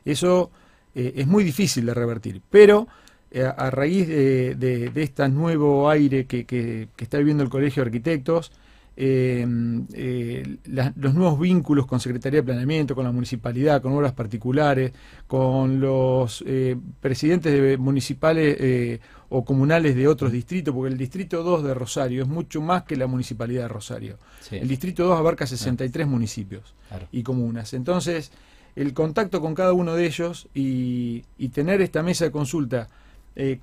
Eso 0.06 0.52
es 0.96 1.28
muy 1.28 1.44
difícil 1.44 1.86
de 1.86 1.94
revertir, 1.94 2.42
pero 2.50 2.88
eh, 3.32 3.44
a 3.44 3.70
raíz 3.70 4.08
de, 4.08 4.92
este 4.96 5.30
nuevo 5.30 5.88
aire 5.88 6.26
que, 6.26 6.88
está 6.98 7.20
viviendo 7.20 7.44
el 7.44 7.50
Colegio 7.50 7.84
de 7.84 7.88
Arquitectos, 7.88 8.52
em, 8.98 9.86
eh, 9.94 10.58
los 10.96 11.14
nuevos 11.14 11.40
vínculos 11.40 11.86
con 11.86 12.00
Secretaría 12.00 12.40
de 12.40 12.44
Planeamiento, 12.44 12.96
con 12.96 13.06
la 13.06 13.12
municipalidad, 13.12 13.84
con 13.84 13.94
obras 13.94 14.14
particulares, 14.14 14.94
con 15.28 15.80
los 15.80 16.44
eh, 16.48 16.76
presidentes 17.00 17.78
municipales 17.78 19.00
o 19.30 19.46
comunales 19.46 19.96
de 19.96 20.08
otros 20.08 20.32
distritos, 20.32 20.74
porque 20.74 20.92
el 20.92 20.98
Distrito 20.98 21.44
2 21.44 21.64
de 21.64 21.74
Rosario 21.76 22.24
es 22.24 22.28
mucho 22.28 22.62
más 22.62 22.82
que 22.84 22.96
la 22.96 23.06
Municipalidad 23.06 23.64
de 23.64 23.68
Rosario. 23.68 24.18
El 24.50 24.68
Distrito 24.68 25.06
2 25.06 25.20
abarca 25.20 25.46
63 25.46 26.08
municipios 26.08 26.74
y 27.12 27.22
comunas. 27.22 27.76
Entonces, 27.76 28.32
el 28.76 28.94
contacto 28.94 29.42
con 29.42 29.56
cada 29.56 29.74
uno 29.74 29.96
de 29.96 30.06
ellos 30.06 30.48
y 30.54 31.24
tener 31.54 31.82
esta 31.82 32.04
mesa 32.04 32.26
de 32.26 32.32
consulta 32.32 32.88
eh, 33.42 33.58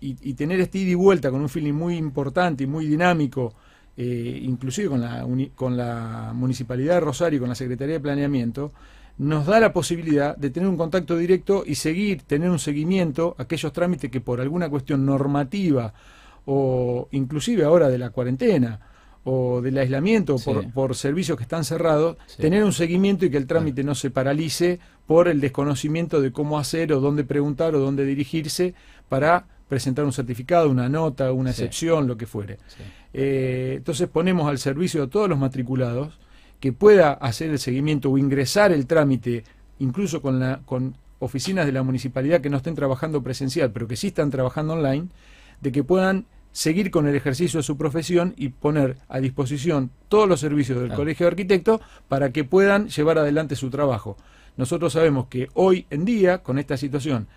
y, 0.00 0.32
tener 0.32 0.60
este 0.60 0.78
ida 0.78 0.92
y 0.92 0.94
vuelta 0.94 1.30
con 1.30 1.42
un 1.42 1.50
feeling 1.50 1.74
muy 1.74 1.96
importante 1.96 2.64
y 2.64 2.66
muy 2.66 2.86
dinámico, 2.86 3.52
eh, 3.94 4.40
inclusive 4.42 4.88
con 4.88 5.02
la, 5.02 5.26
con 5.54 5.76
la 5.76 6.32
Municipalidad 6.34 6.94
de 6.94 7.00
Rosario 7.00 7.36
y 7.36 7.40
con 7.40 7.50
la 7.50 7.54
Secretaría 7.54 7.96
de 7.96 8.00
Planeamiento, 8.00 8.72
nos 9.18 9.44
da 9.44 9.60
la 9.60 9.74
posibilidad 9.74 10.34
de 10.38 10.48
tener 10.48 10.68
un 10.70 10.78
contacto 10.78 11.18
directo 11.18 11.64
y 11.66 11.74
seguir, 11.74 12.22
tener 12.22 12.48
un 12.48 12.58
seguimiento 12.58 13.36
a 13.36 13.42
aquellos 13.42 13.74
trámites 13.74 14.10
que 14.10 14.22
por 14.22 14.40
alguna 14.40 14.70
cuestión 14.70 15.04
normativa 15.04 15.92
o 16.46 17.08
inclusive 17.10 17.64
ahora 17.64 17.90
de 17.90 17.98
la 17.98 18.08
cuarentena 18.08 18.80
o 19.24 19.60
del 19.60 19.76
aislamiento 19.78 20.36
por, 20.38 20.72
por, 20.72 20.96
servicios 20.96 21.36
que 21.36 21.42
están 21.42 21.64
cerrados, 21.64 22.16
tener 22.38 22.64
un 22.64 22.72
seguimiento 22.72 23.26
y 23.26 23.30
que 23.30 23.36
el 23.36 23.46
trámite 23.46 23.84
no 23.84 23.94
se 23.94 24.10
paralice 24.10 24.80
por 25.06 25.28
el 25.28 25.40
desconocimiento 25.40 26.20
de 26.20 26.32
cómo 26.32 26.58
hacer 26.58 26.92
o 26.92 27.00
dónde 27.00 27.24
preguntar 27.24 27.74
o 27.74 27.80
dónde 27.80 28.04
dirigirse 28.04 28.74
para 29.08 29.46
presentar 29.68 30.04
un 30.04 30.12
certificado, 30.12 30.70
una 30.70 30.88
nota, 30.88 31.32
una 31.32 31.50
excepción, 31.50 32.06
lo 32.08 32.16
que 32.16 32.26
fuere. 32.26 32.58
Eh, 33.12 33.74
entonces 33.76 34.08
ponemos 34.08 34.48
al 34.48 34.58
servicio 34.58 35.02
de 35.02 35.08
todos 35.08 35.28
los 35.28 35.38
matriculados 35.38 36.18
que 36.58 36.72
pueda 36.72 37.12
hacer 37.12 37.50
el 37.50 37.58
seguimiento 37.58 38.10
o 38.10 38.18
ingresar 38.18 38.72
el 38.72 38.86
trámite, 38.86 39.44
incluso 39.78 40.20
con, 40.22 40.40
la, 40.40 40.60
con 40.64 40.96
oficinas 41.20 41.66
de 41.66 41.72
la 41.72 41.82
municipalidad 41.82 42.40
que 42.40 42.50
no 42.50 42.56
estén 42.56 42.74
trabajando 42.74 43.22
presencial, 43.22 43.70
pero 43.70 43.86
que 43.86 43.96
sí 43.96 44.08
están 44.08 44.30
trabajando 44.30 44.72
online, 44.74 45.06
de 45.60 45.72
que 45.72 45.84
puedan 45.84 46.26
seguir 46.52 46.90
con 46.90 47.06
el 47.06 47.14
ejercicio 47.14 47.58
de 47.58 47.64
su 47.64 47.76
profesión 47.76 48.34
y 48.36 48.48
poner 48.48 48.96
a 49.08 49.20
disposición 49.20 49.90
todos 50.08 50.28
los 50.28 50.40
servicios 50.40 50.80
del 50.80 50.92
Colegio 50.92 51.26
de 51.26 51.30
Arquitectos 51.30 51.80
para 52.08 52.32
que 52.32 52.44
puedan 52.44 52.88
llevar 52.88 53.18
adelante 53.18 53.56
su 53.56 53.70
trabajo. 53.70 54.16
Nosotros 54.56 54.92
sabemos 54.92 55.26
que 55.28 55.48
hoy 55.54 55.86
en 55.90 56.04
día, 56.04 56.38
con 56.38 56.58
esta 56.58 56.76
situación 56.76 57.28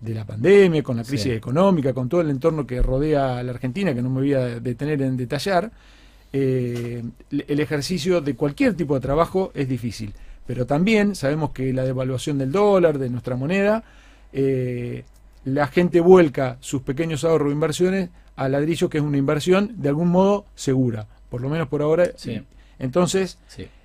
de 0.00 0.14
la 0.14 0.24
pandemia, 0.24 0.82
con 0.82 0.96
la 0.96 1.04
crisis 1.04 1.32
económica, 1.32 1.92
con 1.92 2.08
todo 2.08 2.20
el 2.20 2.30
entorno 2.30 2.66
que 2.66 2.82
rodea 2.82 3.38
a 3.38 3.42
la 3.42 3.52
Argentina, 3.52 3.94
que 3.94 4.02
no 4.02 4.10
me 4.10 4.20
voy 4.20 4.34
a 4.34 4.60
detener 4.60 5.02
en 5.02 5.16
detallar, 5.16 5.70
eh, 6.32 7.02
el 7.30 7.60
ejercicio 7.60 8.20
de 8.20 8.34
cualquier 8.34 8.74
tipo 8.74 8.94
de 8.94 9.00
trabajo 9.00 9.52
es 9.54 9.68
difícil. 9.68 10.12
Pero 10.46 10.66
también 10.66 11.14
sabemos 11.14 11.50
que 11.50 11.72
la 11.72 11.84
devaluación 11.84 12.38
del 12.38 12.52
dólar, 12.52 12.98
de 12.98 13.08
nuestra 13.08 13.36
moneda, 13.36 13.84
eh, 14.32 15.04
la 15.44 15.66
gente 15.66 16.00
vuelca 16.00 16.56
sus 16.60 16.82
pequeños 16.82 17.24
ahorros 17.24 17.50
e 17.50 17.54
inversiones 17.54 18.10
a 18.36 18.48
ladrillo, 18.48 18.88
que 18.88 18.98
es 18.98 19.04
una 19.04 19.18
inversión 19.18 19.74
de 19.76 19.88
algún 19.88 20.08
modo 20.08 20.46
segura, 20.54 21.06
por 21.28 21.40
lo 21.40 21.48
menos 21.48 21.68
por 21.68 21.82
ahora. 21.82 22.08
Entonces, 22.78 23.38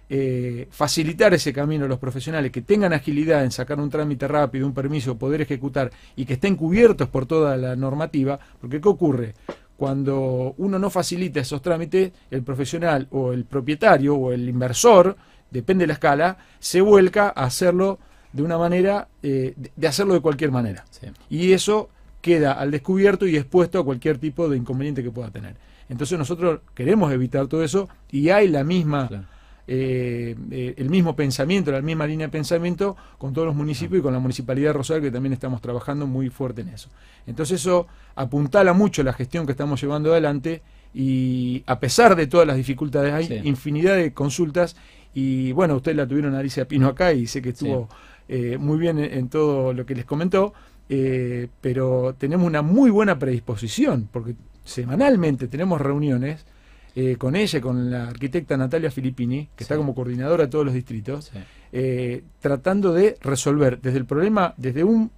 eh, 0.10 0.68
facilitar 0.72 1.34
ese 1.34 1.54
camino 1.54 1.86
a 1.86 1.88
los 1.88 2.00
profesionales 2.00 2.52
que 2.52 2.64
tengan 2.64 2.94
agilidad 2.94 3.44
en 3.44 3.52
sacar 3.52 3.80
un 3.80 3.90
trámite 3.90 4.28
rápido, 4.28 4.66
un 4.66 4.74
permiso, 4.74 5.18
poder 5.18 5.42
ejecutar 5.42 5.92
y 6.16 6.26
que 6.26 6.34
estén 6.34 6.56
cubiertos 6.56 7.10
por 7.10 7.26
toda 7.26 7.56
la 7.58 7.76
normativa, 7.76 8.40
porque 8.60 8.82
¿qué 8.82 8.90
ocurre? 8.90 9.36
Cuando 9.78 10.56
uno 10.58 10.80
no 10.80 10.90
facilita 10.90 11.40
esos 11.40 11.62
trámites, 11.62 12.12
el 12.32 12.44
profesional 12.44 13.08
o 13.12 13.32
el 13.32 13.46
propietario 13.46 14.16
o 14.16 14.32
el 14.34 14.50
inversor, 14.50 15.16
depende 15.52 15.84
de 15.84 15.88
la 15.88 15.94
escala, 15.94 16.38
se 16.60 16.82
vuelca 16.82 17.32
a 17.36 17.46
hacerlo 17.46 18.00
de 18.34 18.44
una 18.44 18.58
manera, 18.58 19.08
eh, 19.24 19.56
de 19.76 19.88
hacerlo 19.88 20.14
de 20.14 20.22
cualquier 20.22 20.52
manera. 20.52 20.86
Y 21.30 21.52
eso 21.54 21.90
queda 22.22 22.54
al 22.54 22.72
descubierto 22.72 23.26
y 23.26 23.36
expuesto 23.36 23.80
a 23.80 23.86
cualquier 23.86 24.18
tipo 24.18 24.50
de 24.50 24.58
inconveniente 24.58 25.04
que 25.04 25.12
pueda 25.12 25.32
tener. 25.32 25.56
Entonces 25.88 26.18
nosotros 26.18 26.60
queremos 26.76 27.12
evitar 27.12 27.48
todo 27.48 27.64
eso 27.64 27.90
y 28.12 28.30
hay 28.30 28.48
la 28.48 28.64
misma, 28.64 29.28
eh, 29.68 30.36
eh, 30.52 30.74
el 30.78 30.90
mismo 30.90 31.16
pensamiento, 31.16 31.72
la 31.72 31.82
misma 31.82 32.06
línea 32.06 32.28
de 32.28 32.32
pensamiento 32.32 32.96
con 33.18 33.34
todos 33.34 33.48
los 33.48 33.56
municipios 33.56 34.00
y 34.00 34.04
con 34.04 34.14
la 34.14 34.20
municipalidad 34.20 34.70
de 34.70 34.74
Rosario 34.74 35.04
que 35.04 35.12
también 35.12 35.34
estamos 35.34 35.62
trabajando 35.62 36.06
muy 36.06 36.30
fuerte 36.30 36.62
en 36.62 36.70
eso. 36.70 36.90
Entonces 37.26 37.62
eso 37.62 37.88
apuntala 38.16 38.74
mucho 38.74 39.02
la 39.02 39.14
gestión 39.14 39.48
que 39.48 39.54
estamos 39.54 39.82
llevando 39.82 40.12
adelante 40.12 40.62
y 40.94 41.64
a 41.66 41.80
pesar 41.80 42.16
de 42.16 42.28
todas 42.28 42.46
las 42.46 42.58
dificultades 42.58 43.14
hay 43.14 43.42
infinidad 43.44 43.96
de 43.96 44.14
consultas 44.14 44.76
y 45.14 45.52
bueno, 45.54 45.76
ustedes 45.76 45.98
la 45.98 46.08
tuvieron 46.08 46.36
Alicia 46.36 46.68
Pino 46.68 46.88
acá 46.88 47.14
y 47.14 47.26
sé 47.26 47.42
que 47.42 47.50
estuvo 47.50 47.90
eh, 48.32 48.60
muy 48.60 48.78
bien 48.78 49.00
en, 49.00 49.28
todo 49.28 49.74
lo 49.74 49.88
que 49.88 49.96
les 49.96 50.06
comentó, 50.06 50.54
eh, 50.88 51.48
pero 51.62 52.14
tenemos 52.16 52.46
una 52.46 52.62
muy 52.62 52.92
buena 52.92 53.18
predisposición, 53.18 54.08
porque 54.12 54.36
semanalmente 54.64 55.48
tenemos 55.48 55.82
reuniones 55.82 56.46
eh, 56.96 57.16
con 57.18 57.36
ella, 57.36 57.60
con 57.60 57.90
la 57.90 58.10
arquitecta 58.10 58.56
Natalia 58.56 58.92
Filippini, 58.92 59.50
que 59.56 59.64
está 59.64 59.76
como 59.78 59.96
coordinadora 59.96 60.44
de 60.44 60.50
todos 60.52 60.64
los 60.64 60.76
distritos, 60.76 61.32
tratando 62.40 62.94
de 62.94 63.18
resolver 63.22 63.82
desde 63.82 63.98
el 63.98 64.06
problema, 64.06 64.54
desde 64.58 64.84
un 64.84 65.10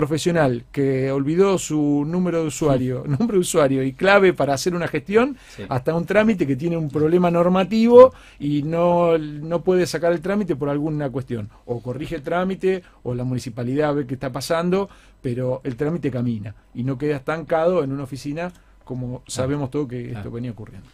profesional 0.00 0.64
que 0.72 1.12
olvidó 1.12 1.58
su 1.58 2.06
número 2.06 2.40
de 2.40 2.46
usuario, 2.46 3.04
nombre 3.06 3.34
de 3.34 3.40
usuario 3.40 3.82
y 3.82 3.92
clave 3.92 4.32
para 4.32 4.54
hacer 4.54 4.74
una 4.74 4.88
gestión, 4.88 5.36
hasta 5.68 5.94
un 5.94 6.06
trámite 6.06 6.46
que 6.46 6.56
tiene 6.56 6.78
un 6.78 6.88
problema 6.88 7.30
normativo 7.30 8.14
y 8.38 8.62
no, 8.62 9.18
no 9.18 9.62
puede 9.62 9.86
sacar 9.86 10.12
el 10.12 10.22
trámite 10.22 10.56
por 10.56 10.70
alguna 10.70 11.10
cuestión. 11.10 11.50
O 11.66 11.82
corrige 11.82 12.16
el 12.16 12.22
trámite 12.22 12.82
o 13.02 13.14
la 13.14 13.24
municipalidad 13.24 13.94
ve 13.94 14.06
qué 14.06 14.14
está 14.14 14.32
pasando, 14.32 14.88
pero 15.20 15.60
el 15.64 15.76
trámite 15.76 16.10
camina 16.10 16.54
y 16.74 16.82
no 16.82 16.96
queda 16.96 17.16
estancado 17.16 17.84
en 17.84 17.92
una 17.92 18.04
oficina 18.04 18.50
como 18.84 19.22
sabemos 19.26 19.70
todo 19.70 19.86
que 19.86 20.12
esto 20.12 20.30
venía 20.30 20.50
ocurriendo. 20.50 20.88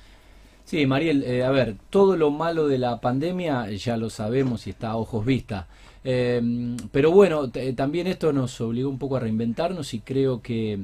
Sí, 0.64 0.84
Mariel, 0.84 1.22
eh, 1.22 1.44
a 1.44 1.50
ver, 1.50 1.76
todo 1.90 2.16
lo 2.16 2.32
malo 2.32 2.66
de 2.66 2.76
la 2.76 3.00
pandemia 3.00 3.70
ya 3.70 3.96
lo 3.96 4.10
sabemos 4.10 4.66
y 4.66 4.70
está 4.70 4.90
a 4.90 4.96
ojos 4.96 5.24
vista. 5.24 5.68
Em, 6.08 6.76
pero 6.92 7.10
bueno, 7.10 7.50
también 7.74 8.06
esto 8.06 8.32
nos 8.32 8.60
obligó 8.60 8.88
un 8.88 8.96
poco 8.96 9.16
a 9.16 9.20
reinventarnos 9.20 9.92
y 9.92 9.98
creo 9.98 10.40
que 10.40 10.78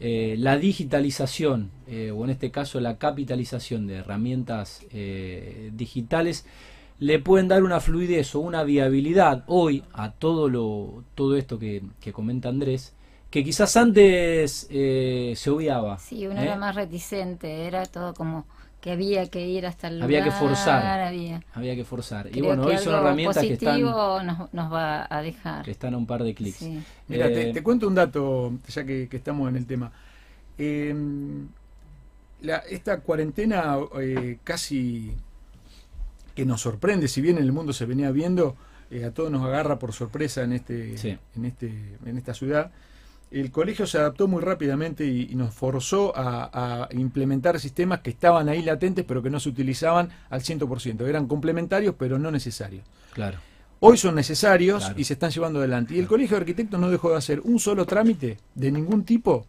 eh, 0.00 0.36
la 0.38 0.56
digitalización, 0.56 1.70
eh, 1.86 2.12
o 2.12 2.24
en 2.24 2.30
este 2.30 2.50
caso 2.50 2.80
la 2.80 2.96
capitalización 2.96 3.86
de 3.86 3.96
herramientas 3.96 4.86
eh, 4.90 5.70
digitales, 5.74 6.46
le 6.98 7.18
pueden 7.18 7.48
dar 7.48 7.62
una 7.62 7.78
fluidez 7.80 8.34
o 8.34 8.40
una 8.40 8.64
viabilidad 8.64 9.44
hoy 9.48 9.84
a 9.92 10.12
todo, 10.12 10.48
lo, 10.48 11.04
todo 11.14 11.36
esto 11.36 11.58
que, 11.58 11.82
que 12.00 12.14
comenta 12.14 12.48
Andrés, 12.48 12.94
que 13.30 13.44
quizás 13.44 13.76
antes 13.76 14.66
se 14.70 15.50
obviaba. 15.50 15.98
Sí, 15.98 16.26
uno 16.26 16.40
era 16.40 16.56
más 16.56 16.74
reticente, 16.74 17.66
era 17.66 17.84
todo 17.84 18.14
como 18.14 18.46
que 18.80 18.92
había 18.92 19.26
que 19.26 19.46
ir 19.46 19.66
hasta 19.66 19.88
el 19.88 19.94
lugar. 19.94 20.04
Había 20.04 20.24
que 20.24 20.30
forzar. 20.30 21.00
Había, 21.54 21.76
que 21.76 21.84
forzar. 21.84 22.28
y 22.32 22.40
bueno, 22.40 22.64
hoy 22.64 22.78
son 22.78 22.94
herramientas 22.94 23.42
que 23.42 23.54
están. 23.54 23.80
Nos, 23.80 24.52
nos 24.52 24.72
va 24.72 25.06
a 25.10 25.22
dejar. 25.22 25.64
Que 25.64 25.72
están 25.72 25.94
a 25.94 25.98
un 25.98 26.06
par 26.06 26.22
de 26.22 26.34
clics. 26.34 26.62
Mira, 27.08 27.26
te, 27.26 27.50
eh, 27.50 27.62
cuento 27.62 27.88
un 27.88 27.94
dato, 27.94 28.52
ya 28.68 28.84
que, 28.84 29.08
estamos 29.10 29.48
en 29.48 29.56
el 29.56 29.66
tema. 29.66 29.90
Em, 30.56 31.48
esta 32.70 33.00
cuarentena 33.00 33.78
eh, 34.00 34.38
casi 34.44 35.12
que 36.36 36.46
nos 36.46 36.60
sorprende, 36.60 37.08
si 37.08 37.20
bien 37.20 37.38
en 37.38 37.44
el 37.44 37.52
mundo 37.52 37.72
se 37.72 37.84
venía 37.84 38.12
viendo, 38.12 38.56
eh, 38.92 39.04
a 39.04 39.10
todos 39.10 39.30
nos 39.30 39.44
agarra 39.44 39.78
por 39.78 39.92
sorpresa 39.92 40.44
en 40.44 40.52
este, 40.52 40.94
en 41.34 41.44
este, 41.44 41.96
en 42.06 42.16
esta 42.16 42.32
ciudad 42.32 42.70
el 43.30 43.50
colegio 43.50 43.86
se 43.86 43.98
adaptó 43.98 44.28
muy 44.28 44.42
rápidamente 44.42 45.04
y, 45.04 45.34
nos 45.34 45.54
forzó 45.54 46.12
a, 46.14 46.88
implementar 46.92 47.58
sistemas 47.60 48.00
que 48.00 48.10
estaban 48.10 48.48
ahí 48.48 48.62
latentes 48.62 49.04
pero 49.06 49.22
que 49.22 49.30
no 49.30 49.40
se 49.40 49.48
utilizaban 49.48 50.10
al 50.30 50.42
100%. 50.42 51.06
Eran 51.06 51.26
complementarios 51.26 51.94
pero 51.98 52.18
no 52.18 52.30
necesarios. 52.30 52.84
Claro. 53.12 53.38
Hoy 53.80 53.96
son 53.96 54.14
necesarios 54.16 54.90
y 54.96 55.04
se 55.04 55.12
están 55.12 55.30
llevando 55.30 55.60
adelante. 55.60 55.94
Y 55.94 56.00
el 56.00 56.08
Colegio 56.08 56.36
de 56.36 56.40
Arquitectos 56.40 56.80
no 56.80 56.90
dejó 56.90 57.10
de 57.10 57.16
hacer 57.16 57.40
un 57.40 57.60
solo 57.60 57.86
trámite 57.86 58.38
de 58.54 58.72
ningún 58.72 59.04
tipo 59.04 59.46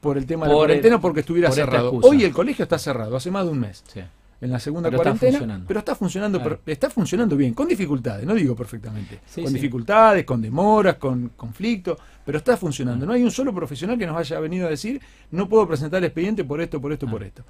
por 0.00 0.16
el 0.16 0.24
tema 0.24 0.46
de 0.46 0.52
la 0.52 0.58
cuarentena 0.58 1.00
porque 1.00 1.20
estuviera 1.20 1.52
cerrado. 1.52 1.92
Hoy 2.02 2.24
el 2.24 2.32
colegio 2.32 2.62
está 2.62 2.78
cerrado, 2.78 3.16
hace 3.16 3.30
más 3.30 3.44
de 3.44 3.50
un 3.50 3.60
mes. 3.60 3.84
Sí 3.92 4.00
en 4.40 4.50
la 4.50 4.60
segunda 4.60 4.90
cuarentena, 4.90 5.64
pero 5.66 5.80
está 5.80 5.94
funcionando, 5.94 6.60
está 6.64 6.90
funcionando 6.90 7.36
bien, 7.36 7.54
con 7.54 7.66
dificultades, 7.66 8.24
no 8.24 8.34
digo 8.34 8.54
perfectamente, 8.54 9.20
con 9.34 9.52
dificultades, 9.52 10.24
con 10.24 10.40
demoras, 10.40 10.96
con 10.96 11.30
conflictos, 11.30 11.98
pero 12.24 12.38
está 12.38 12.56
funcionando. 12.56 13.04
No 13.04 13.12
hay 13.12 13.22
un 13.22 13.32
solo 13.32 13.52
profesional 13.52 13.98
que 13.98 14.06
nos 14.06 14.16
haya 14.16 14.38
venido 14.38 14.66
a 14.66 14.70
decir, 14.70 15.00
no 15.32 15.48
puedo 15.48 15.66
presentar 15.66 15.98
el 15.98 16.04
expediente 16.04 16.44
por 16.44 16.60
esto, 16.60 16.80
por 16.80 16.92
esto, 16.92 17.08
por 17.08 17.24
esto. 17.24 17.42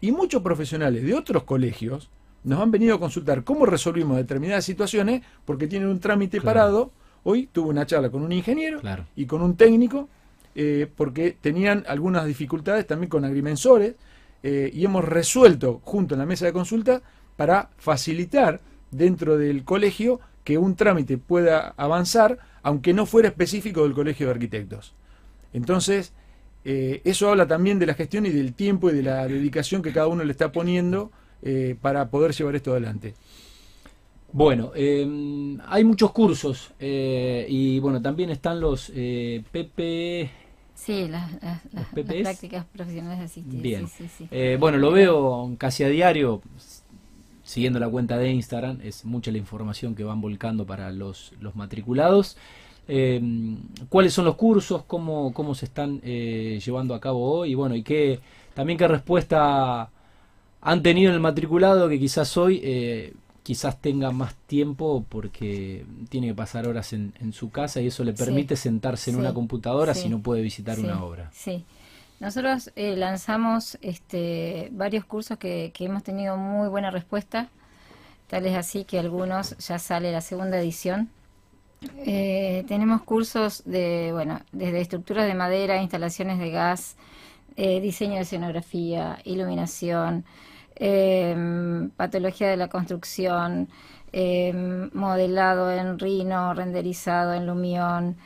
Y 0.00 0.10
muchos 0.10 0.42
profesionales 0.42 1.04
de 1.04 1.14
otros 1.14 1.44
colegios 1.44 2.10
nos 2.42 2.60
han 2.60 2.72
venido 2.72 2.96
a 2.96 2.98
consultar 2.98 3.44
cómo 3.44 3.66
resolvimos 3.66 4.16
determinadas 4.16 4.64
situaciones 4.64 5.22
porque 5.44 5.68
tienen 5.68 5.88
un 5.88 6.00
trámite 6.00 6.40
parado. 6.40 6.90
Hoy 7.22 7.48
tuve 7.52 7.68
una 7.68 7.86
charla 7.86 8.10
con 8.10 8.22
un 8.22 8.32
ingeniero 8.32 8.80
y 9.14 9.26
con 9.26 9.42
un 9.42 9.56
técnico 9.56 10.08
eh, 10.56 10.90
porque 10.96 11.36
tenían 11.40 11.84
algunas 11.86 12.26
dificultades 12.26 12.86
también 12.86 13.08
con 13.08 13.24
agrimensores 13.24 13.94
eh, 14.42 14.70
y 14.72 14.84
hemos 14.84 15.04
resuelto 15.04 15.80
junto 15.84 16.14
en 16.14 16.20
la 16.20 16.26
mesa 16.26 16.46
de 16.46 16.52
consulta 16.52 17.02
para 17.36 17.70
facilitar 17.76 18.60
dentro 18.90 19.38
del 19.38 19.64
colegio 19.64 20.20
que 20.44 20.58
un 20.58 20.74
trámite 20.74 21.18
pueda 21.18 21.74
avanzar, 21.76 22.38
aunque 22.62 22.92
no 22.92 23.06
fuera 23.06 23.28
específico 23.28 23.84
del 23.84 23.94
colegio 23.94 24.26
de 24.26 24.32
arquitectos. 24.32 24.94
Entonces, 25.52 26.12
eh, 26.64 27.00
eso 27.04 27.30
habla 27.30 27.46
también 27.46 27.78
de 27.78 27.86
la 27.86 27.94
gestión 27.94 28.26
y 28.26 28.30
del 28.30 28.54
tiempo 28.54 28.90
y 28.90 28.94
de 28.94 29.02
la 29.02 29.26
dedicación 29.28 29.82
que 29.82 29.92
cada 29.92 30.08
uno 30.08 30.24
le 30.24 30.32
está 30.32 30.50
poniendo 30.50 31.12
eh, 31.42 31.76
para 31.80 32.10
poder 32.10 32.32
llevar 32.32 32.56
esto 32.56 32.72
adelante. 32.72 33.14
Bueno, 34.32 34.72
hay 34.74 35.84
muchos 35.84 36.10
cursos 36.10 36.72
y 36.80 37.78
bueno, 37.80 38.00
también 38.00 38.30
están 38.30 38.60
los 38.60 38.90
PP 38.90 40.30
Sí, 40.84 41.06
las, 41.06 41.30
prácticas 41.92 42.64
profesionales 42.64 43.20
asistidas. 43.20 43.62
Bien. 43.62 43.88
Eh, 44.32 44.56
bueno, 44.58 44.78
lo 44.78 44.90
veo 44.90 45.54
casi 45.56 45.84
a 45.84 45.88
diario, 45.88 46.42
siguiendo 47.44 47.78
la 47.78 47.88
cuenta 47.88 48.18
de 48.18 48.30
Instagram, 48.32 48.80
es 48.82 49.04
mucha 49.04 49.30
la 49.30 49.38
información 49.38 49.94
que 49.94 50.02
van 50.02 50.20
volcando 50.20 50.66
para 50.66 50.90
los, 50.90 51.34
los 51.40 51.54
matriculados. 51.54 52.36
Em, 52.88 53.58
¿Cuáles 53.88 54.12
son 54.12 54.24
los 54.24 54.34
cursos? 54.34 54.82
¿Cómo, 54.82 55.32
cómo 55.32 55.54
se 55.54 55.66
están 55.66 56.00
eh, 56.02 56.60
llevando 56.64 56.96
a 56.96 57.00
cabo 57.00 57.30
hoy? 57.32 57.52
Y 57.52 57.54
bueno, 57.54 57.76
y 57.76 57.84
qué, 57.84 58.18
también 58.52 58.76
qué 58.76 58.88
respuesta 58.88 59.88
han 60.60 60.82
tenido 60.82 61.10
en 61.10 61.14
el 61.14 61.20
matriculado 61.20 61.88
que 61.88 62.00
quizás 62.00 62.36
hoy 62.36 62.60
eh, 62.60 63.12
quizás 63.42 63.80
tenga 63.80 64.10
más 64.12 64.34
tiempo 64.46 65.04
porque 65.08 65.84
tiene 66.08 66.28
que 66.28 66.34
pasar 66.34 66.68
horas 66.68 66.92
en, 66.92 67.32
su 67.32 67.50
casa 67.50 67.80
y 67.80 67.88
eso 67.88 68.04
le 68.04 68.12
permite 68.12 68.56
sentarse 68.56 69.10
en 69.10 69.16
una 69.16 69.34
computadora 69.34 69.94
si 69.94 70.08
no 70.08 70.20
puede 70.20 70.42
visitar 70.42 70.78
una 70.78 71.02
obra. 71.02 71.30
Sí. 71.32 71.64
Nosotros 72.20 72.70
eh, 72.76 72.94
lanzamos 72.96 73.78
este, 73.80 74.68
varios 74.70 75.04
cursos 75.04 75.38
que, 75.38 75.72
hemos 75.80 76.04
tenido 76.04 76.36
muy 76.36 76.68
buena 76.68 76.92
respuesta, 76.92 77.48
tal 78.28 78.46
es 78.46 78.56
así 78.56 78.84
que 78.84 79.00
algunos 79.00 79.58
ya 79.58 79.80
sale 79.80 80.12
la 80.12 80.20
segunda 80.20 80.60
edición. 80.60 81.10
Eh, 82.06 82.64
tenemos 82.68 83.02
cursos 83.02 83.64
de, 83.64 84.10
bueno, 84.12 84.40
desde 84.52 84.80
estructuras 84.80 85.26
de 85.26 85.34
madera, 85.34 85.82
instalaciones 85.82 86.38
de 86.38 86.50
gas, 86.52 86.94
eh, 87.56 87.80
diseño 87.80 88.14
de 88.14 88.20
escenografía, 88.20 89.18
iluminación, 89.24 90.24
em, 90.84 91.90
patología 91.90 92.48
de 92.48 92.56
la 92.56 92.68
construcción, 92.68 93.68
em, 94.12 94.90
modelado 94.92 95.70
en 95.70 95.98
Rhino, 95.98 96.54
renderizado 96.54 97.34
en 97.34 97.46
Lumión, 97.46 98.16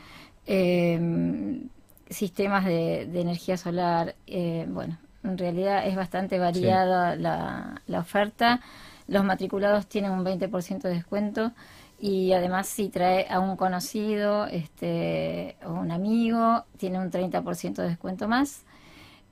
em, 0.46 1.68
sistemas 2.08 2.64
de, 2.64 3.02
energía 3.20 3.58
solar. 3.58 4.14
Eh, 4.26 4.66
bueno, 4.68 4.96
en 5.22 5.36
realidad 5.36 5.86
es 5.86 5.96
bastante 5.96 6.38
variada 6.38 7.16
la, 7.16 7.82
la 7.86 7.98
oferta. 8.00 8.60
Los 9.06 9.22
matriculados 9.24 9.86
tienen 9.86 10.12
un 10.12 10.24
20% 10.24 10.88
de 10.88 10.94
descuento 10.94 11.52
y 12.00 12.32
además 12.32 12.68
si 12.68 12.88
trae 12.88 13.26
a 13.28 13.40
un 13.40 13.56
conocido 13.56 14.46
este, 14.46 15.56
o 15.64 15.72
un 15.72 15.90
amigo, 15.90 16.64
tiene 16.78 16.98
un 16.98 17.10
30% 17.10 17.82
de 17.82 17.88
descuento 17.88 18.28
más. 18.28 18.64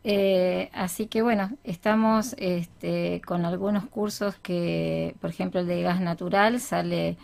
Eh, 0.07 0.69
así 0.75 1.07
que 1.07 1.23
bueno, 1.23 1.51
estamos 1.65 2.35
este, 2.39 3.23
con 3.27 3.47
algunos 3.47 3.87
cursos 3.87 4.37
que, 4.37 5.17
por 5.21 5.31
ejemplo, 5.31 5.61
el 5.61 5.67
de 5.67 5.81
gas 5.83 6.01
natural 6.01 6.61
sale, 6.61 7.17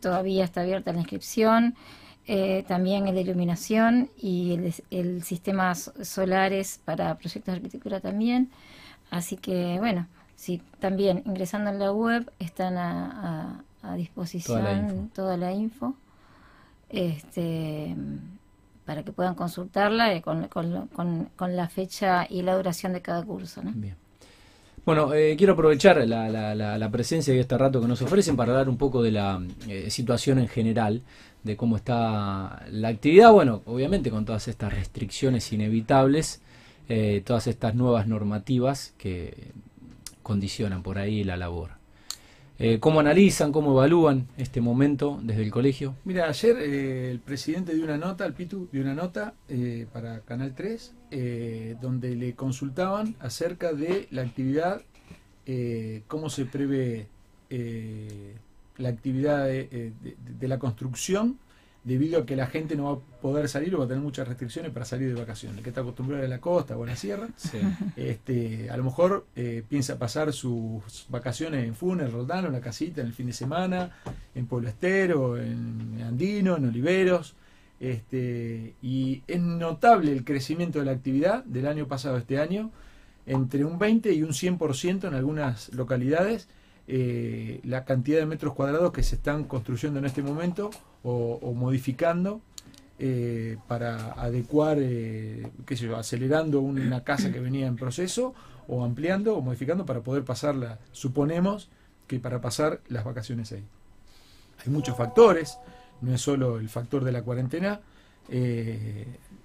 todavía 0.00 0.44
está 0.44 0.62
abierta 0.62 0.92
la 0.92 1.00
inscripción, 1.00 1.76
eh, 2.26 2.64
también 2.66 3.06
el 3.06 3.14
de 3.14 3.20
iluminación 3.20 4.08
y 4.16 4.54
el, 4.54 4.74
el 4.90 5.22
sistemas 5.22 5.92
solares 6.02 6.80
para 6.82 7.16
proyectos 7.18 7.52
de 7.52 7.56
arquitectura 7.58 8.00
también. 8.00 8.50
Así 9.10 9.36
que 9.36 9.76
bueno, 9.78 10.08
sí, 10.34 10.62
también 10.80 11.22
ingresando 11.26 11.70
en 11.70 11.78
la 11.78 11.92
web 11.92 12.32
están 12.38 12.78
a, 12.78 13.62
a, 13.82 13.94
disposición 13.96 15.10
toda 15.14 15.36
la 15.36 15.52
info, 15.52 15.94
este, 16.88 17.94
para 18.84 19.02
que 19.02 19.12
puedan 19.12 19.34
consultarla 19.34 20.14
eh, 20.14 20.22
con, 20.22 20.48
con, 20.48 21.56
la 21.56 21.68
fecha 21.68 22.26
y 22.28 22.42
la 22.42 22.56
duración 22.56 22.92
de 22.92 23.00
cada 23.00 23.22
curso. 23.22 23.62
Bueno, 24.84 25.14
eh, 25.14 25.34
quiero 25.38 25.54
aprovechar 25.54 26.06
la, 26.06 26.28
la, 26.28 26.54
la, 26.54 26.90
presencia 26.90 27.34
y 27.34 27.38
este 27.38 27.56
rato 27.56 27.80
que 27.80 27.88
nos 27.88 28.02
ofrecen 28.02 28.36
para 28.36 28.52
hablar 28.52 28.68
un 28.68 28.76
poco 28.76 29.02
de 29.02 29.12
la 29.12 29.42
eh, 29.66 29.88
situación 29.90 30.38
en 30.38 30.48
general, 30.48 31.02
de 31.42 31.56
cómo 31.56 31.76
está 31.76 32.64
la 32.70 32.88
actividad. 32.88 33.32
Bueno, 33.32 33.62
obviamente 33.64 34.10
con 34.10 34.26
todas 34.26 34.48
estas 34.48 34.74
restricciones 34.74 35.52
inevitables, 35.52 36.42
todas 37.24 37.46
estas 37.46 37.74
nuevas 37.74 38.06
normativas 38.06 38.92
que 38.98 39.52
condicionan 40.22 40.82
por 40.82 40.98
ahí 40.98 41.24
la 41.24 41.38
labor. 41.38 41.83
Eh, 42.58 42.78
¿Cómo 42.78 43.00
analizan, 43.00 43.50
cómo 43.50 43.72
evalúan 43.72 44.28
este 44.36 44.60
momento 44.60 45.18
desde 45.22 45.42
el 45.42 45.50
colegio? 45.50 45.96
Mira, 46.04 46.28
ayer 46.28 46.56
eh, 46.58 47.10
el 47.10 47.18
presidente 47.18 47.74
dio 47.74 47.82
una 47.84 47.98
nota, 47.98 48.24
el 48.26 48.32
Pitu 48.32 48.68
dio 48.70 48.82
una 48.82 48.94
nota 48.94 49.34
eh, 49.48 49.86
para 49.92 50.20
Canal 50.20 50.54
3, 50.54 50.94
donde 51.80 52.14
le 52.16 52.34
consultaban 52.34 53.16
acerca 53.20 53.72
de 53.72 54.08
la 54.10 54.22
actividad, 54.22 54.82
cómo 56.08 56.28
se 56.28 56.44
prevé 56.44 57.06
la 58.78 58.88
actividad 58.88 59.46
de, 59.46 59.92
la 60.40 60.58
construcción 60.58 61.38
debido 61.84 62.22
a 62.22 62.26
que 62.26 62.34
la 62.34 62.46
gente 62.46 62.76
no 62.76 62.84
va 62.84 62.92
a 62.92 63.20
poder 63.20 63.48
salir 63.48 63.74
o 63.74 63.78
va 63.78 63.84
a 63.84 63.88
tener 63.88 64.02
muchas 64.02 64.26
restricciones 64.26 64.72
para 64.72 64.86
salir 64.86 65.14
de 65.14 65.20
vacaciones. 65.20 65.62
que 65.62 65.68
está 65.68 65.82
acostumbrado 65.82 66.24
a 66.24 66.28
la 66.28 66.40
costa 66.40 66.76
o 66.76 66.82
a 66.82 66.86
la 66.86 66.96
sierra, 66.96 67.28
este, 67.96 68.70
a 68.70 68.76
lo 68.76 68.84
mejor 68.84 69.26
eh, 69.36 69.62
piensa 69.68 69.98
pasar 69.98 70.32
sus 70.32 71.06
vacaciones 71.10 71.64
en 71.64 71.74
Funes, 71.74 72.10
Roldán, 72.10 72.46
en 72.46 72.52
la 72.52 72.60
casita, 72.60 73.02
en 73.02 73.08
el 73.08 73.12
fin 73.12 73.26
de 73.26 73.34
semana, 73.34 73.90
en 74.34 74.46
Pueblo 74.46 74.68
Estero, 74.68 75.38
en 75.38 76.02
Andino, 76.02 76.56
en 76.56 76.68
Oliveros. 76.68 77.36
Este, 77.80 78.74
y 78.80 79.22
es 79.26 79.40
notable 79.40 80.12
el 80.12 80.24
crecimiento 80.24 80.78
de 80.78 80.86
la 80.86 80.92
actividad 80.92 81.44
del 81.44 81.66
año 81.66 81.86
pasado 81.86 82.16
a 82.16 82.20
este 82.20 82.38
año, 82.38 82.70
entre 83.26 83.64
un 83.64 83.78
20 83.78 84.12
y 84.12 84.22
un 84.22 84.30
100% 84.30 85.08
en 85.08 85.14
algunas 85.14 85.72
localidades 85.74 86.48
eh, 86.86 87.60
la 87.64 87.84
cantidad 87.84 88.18
de 88.18 88.26
metros 88.26 88.54
cuadrados 88.54 88.92
que 88.92 89.02
se 89.02 89.16
están 89.16 89.44
construyendo 89.44 89.98
en 89.98 90.04
este 90.04 90.22
momento 90.22 90.70
o, 91.02 91.52
modificando 91.54 92.40
eh, 92.98 93.56
para 93.68 94.12
adecuar, 94.12 94.78
eh, 94.80 95.50
qué 95.66 95.74
acelerando 95.96 96.60
una 96.60 97.02
casa 97.02 97.32
que 97.32 97.40
venía 97.40 97.66
en 97.66 97.76
proceso 97.76 98.34
o 98.68 98.84
ampliando 98.84 99.36
o 99.36 99.40
modificando 99.40 99.84
para 99.84 100.00
poder 100.00 100.24
pasarla, 100.24 100.78
suponemos 100.92 101.68
que 102.06 102.20
para 102.20 102.40
pasar 102.40 102.80
las 102.88 103.04
vacaciones 103.04 103.52
ahí. 103.52 103.64
Hay 104.64 104.72
muchos 104.72 104.96
factores, 104.96 105.58
no 106.00 106.14
es 106.14 106.20
solo 106.20 106.58
el 106.58 106.68
factor 106.68 107.04
de 107.04 107.12
la 107.12 107.22
cuarentena, 107.22 107.80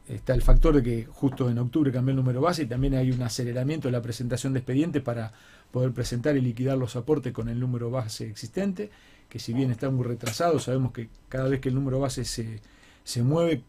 está 0.10 0.34
el 0.34 0.42
factor 0.42 0.76
de 0.76 0.84
que 0.84 1.06
justo 1.06 1.50
en 1.50 1.58
octubre 1.60 1.92
cambió 1.92 2.12
el 2.12 2.18
número 2.18 2.42
base 2.42 2.64
y 2.64 2.66
también 2.66 2.96
hay 2.96 3.12
un 3.12 3.22
aceleramiento 3.22 3.88
de 3.88 3.92
la 3.92 4.02
presentación 4.02 4.54
de 4.54 4.60
expedientes 4.60 5.02
para 5.02 5.32
poder 5.72 5.92
presentar 5.92 6.36
y 6.36 6.42
liquidar 6.42 6.78
los 6.78 6.96
aportes 6.96 7.32
con 7.32 7.48
el 7.48 7.60
número 7.60 7.92
base 7.92 8.28
existente, 8.28 8.90
que 9.30 9.40
si 9.40 9.54
bien 9.54 9.70
está 9.72 9.90
muy 9.90 10.04
retrasado, 10.06 10.60
sabemos 10.60 10.92
que 10.92 11.10
cada 11.30 11.48
vez 11.48 11.62
que 11.62 11.70
el 11.70 11.76
número 11.76 12.00
base 12.00 12.26
se, 12.26 12.60
se 13.04 13.22
mueve, 13.22 13.62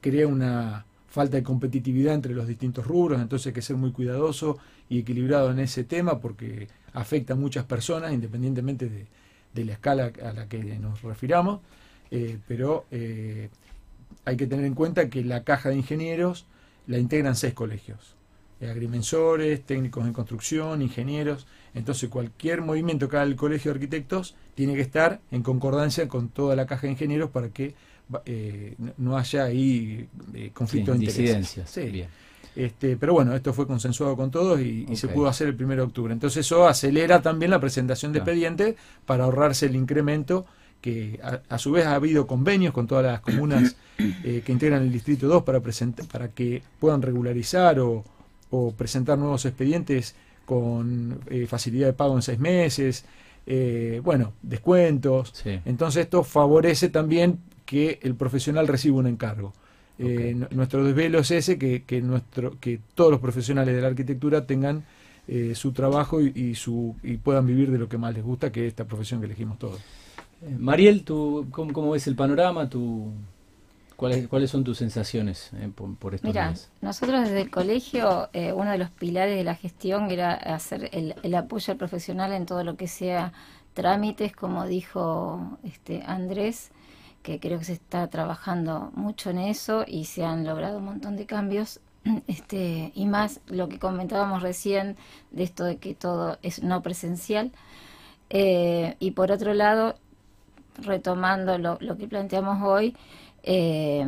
crea 0.00 0.26
una 0.26 0.84
falta 1.08 1.36
de 1.36 1.42
competitividad 1.42 2.14
entre 2.14 2.34
los 2.34 2.48
distintos 2.48 2.86
rubros, 2.86 3.20
entonces 3.20 3.46
hay 3.46 3.52
que 3.52 3.62
ser 3.62 3.76
muy 3.76 3.92
cuidadoso 3.92 4.58
y 4.88 4.98
equilibrado 4.98 5.50
en 5.52 5.60
ese 5.60 5.84
tema 5.84 6.18
porque 6.20 6.68
afecta 6.92 7.34
a 7.34 7.36
muchas 7.36 7.64
personas, 7.64 8.12
independientemente 8.12 8.88
de, 8.88 9.06
de 9.54 9.64
la 9.64 9.72
escala 9.72 10.12
a 10.22 10.32
la 10.32 10.48
que 10.48 10.58
nos 10.78 11.02
refiramos, 11.02 11.60
eh, 12.10 12.38
pero 12.46 12.86
eh, 12.90 13.48
hay 14.26 14.36
que 14.36 14.46
tener 14.46 14.66
en 14.66 14.74
cuenta 14.74 15.08
que 15.08 15.24
la 15.24 15.44
caja 15.44 15.70
de 15.70 15.76
ingenieros 15.76 16.46
la 16.86 16.98
integran 16.98 17.34
seis 17.34 17.54
colegios. 17.54 18.14
Eh, 18.60 18.68
agrimensores, 18.70 19.64
técnicos 19.64 20.04
en 20.06 20.12
construcción, 20.12 20.82
ingenieros. 20.82 21.46
Entonces 21.74 22.10
cualquier 22.10 22.60
movimiento 22.60 23.08
que 23.08 23.16
haga 23.16 23.26
el 23.26 23.36
Colegio 23.36 23.70
de 23.70 23.76
Arquitectos 23.76 24.34
tiene 24.54 24.74
que 24.74 24.80
estar 24.80 25.20
en 25.30 25.42
concordancia 25.42 26.08
con 26.08 26.28
toda 26.28 26.56
la 26.56 26.66
caja 26.66 26.86
de 26.86 26.92
ingenieros 26.92 27.30
para 27.30 27.50
que 27.50 27.74
eh, 28.24 28.74
no 28.98 29.16
haya 29.16 29.44
ahí 29.44 30.08
eh, 30.34 30.50
conflicto 30.52 30.92
de 30.92 30.98
intereses. 30.98 31.62
Sí. 31.66 32.04
Este, 32.54 32.96
pero 32.96 33.12
bueno, 33.12 33.34
esto 33.34 33.52
fue 33.52 33.66
consensuado 33.66 34.16
con 34.16 34.30
todos 34.30 34.58
y, 34.60 34.86
se 34.96 35.08
pudo 35.08 35.28
hacer 35.28 35.48
el 35.48 35.62
1 35.62 35.76
de 35.76 35.82
octubre. 35.82 36.12
Entonces 36.12 36.46
eso 36.46 36.66
acelera 36.66 37.20
también 37.20 37.50
la 37.50 37.60
presentación 37.60 38.12
de 38.12 38.20
expediente 38.20 38.76
para 39.04 39.24
ahorrarse 39.24 39.66
el 39.66 39.76
incremento 39.76 40.46
que 40.80 41.20
a, 41.48 41.58
su 41.58 41.72
vez 41.72 41.86
ha 41.86 41.94
habido 41.94 42.26
convenios 42.26 42.72
con 42.72 42.86
todas 42.86 43.04
las 43.04 43.20
comunas 43.20 43.76
que 43.96 44.44
integran 44.52 44.82
el 44.82 44.92
Distrito 44.92 45.26
2 45.26 45.42
para, 45.42 45.60
para 46.12 46.28
que 46.28 46.62
puedan 46.78 47.02
regularizar 47.02 47.80
o, 47.80 48.04
o 48.50 48.72
presentar 48.72 49.18
nuevos 49.18 49.44
expedientes 49.44 50.14
con 50.44 51.20
eh, 51.28 51.46
facilidad 51.46 51.88
de 51.88 51.92
pago 51.92 52.14
en 52.14 52.22
seis 52.22 52.38
meses, 52.38 53.04
eh, 53.46 54.00
bueno, 54.02 54.32
descuentos. 54.42 55.44
Entonces 55.64 56.04
esto 56.04 56.24
favorece 56.24 56.88
también 56.88 57.40
que 57.64 57.98
el 58.02 58.14
profesional 58.14 58.66
reciba 58.68 58.96
un 58.96 59.08
encargo. 59.08 59.52
Eh, 59.98 60.36
nuestro 60.50 60.84
desvelo 60.84 61.18
es 61.18 61.30
ese, 61.30 61.58
que, 61.58 61.82
que, 61.84 62.00
nuestro, 62.00 62.58
que 62.60 62.80
todos 62.94 63.10
los 63.10 63.20
profesionales 63.20 63.74
de 63.74 63.80
la 63.80 63.88
arquitectura 63.88 64.46
tengan 64.46 64.84
su 65.54 65.72
trabajo 65.72 66.20
y, 66.20 66.54
su, 66.54 66.94
y 67.02 67.16
puedan 67.16 67.46
vivir 67.46 67.72
de 67.72 67.78
lo 67.78 67.88
que 67.88 67.98
más 67.98 68.14
les 68.14 68.22
gusta, 68.22 68.52
que 68.52 68.64
es 68.64 68.68
esta 68.68 68.84
profesión 68.84 69.18
que 69.18 69.26
elegimos 69.26 69.58
todos. 69.58 69.80
Mariel, 70.58 71.04
¿tú, 71.04 71.46
cómo, 71.50 71.72
¿cómo, 71.72 71.90
ves 71.92 72.06
el 72.06 72.14
panorama? 72.14 72.68
¿Tu, 72.68 73.10
¿Cuáles, 73.96 74.28
¿Cuáles 74.28 74.50
son 74.50 74.62
tus 74.62 74.76
sensaciones 74.76 75.50
eh, 75.54 75.70
por, 75.74 76.14
estos 76.14 76.28
Mira, 76.28 76.52
nosotros 76.82 77.22
desde 77.22 77.40
el 77.40 77.50
colegio, 77.50 78.28
eh, 78.34 78.52
uno 78.52 78.70
de 78.70 78.78
los 78.78 78.90
pilares 78.90 79.36
de 79.36 79.44
la 79.44 79.54
gestión 79.54 80.10
era 80.10 80.34
hacer 80.34 80.90
el, 80.92 81.34
apoyo 81.34 81.72
al 81.72 81.78
profesional 81.78 82.32
en 82.32 82.44
todo 82.44 82.62
lo 82.62 82.76
que 82.76 82.88
sea 82.88 83.32
trámites, 83.72 84.36
como 84.36 84.66
dijo 84.66 85.58
este 85.64 86.02
Andrés, 86.06 86.72
que 87.22 87.40
creo 87.40 87.58
que 87.58 87.64
se 87.64 87.72
está 87.72 88.06
trabajando 88.08 88.92
mucho 88.94 89.30
en 89.30 89.38
eso 89.38 89.84
y 89.86 90.04
se 90.04 90.24
han 90.24 90.44
logrado 90.44 90.78
un 90.78 90.84
montón 90.84 91.16
de 91.16 91.26
cambios. 91.26 91.80
Este, 92.28 92.92
y 92.94 93.06
más 93.06 93.40
lo 93.46 93.68
que 93.68 93.80
comentábamos 93.80 94.42
recién 94.42 94.96
de 95.32 95.42
esto 95.42 95.64
de 95.64 95.78
que 95.78 95.94
todo 95.94 96.38
es 96.42 96.62
no 96.62 96.82
presencial. 96.82 97.50
Eh, 98.28 98.96
y 99.00 99.12
por 99.12 99.32
otro 99.32 99.54
lado, 99.54 99.96
retomando 100.78 101.58
lo, 101.58 101.78
lo 101.80 101.96
que 101.96 102.08
planteamos 102.08 102.62
hoy, 102.62 102.96
eh, 103.42 104.04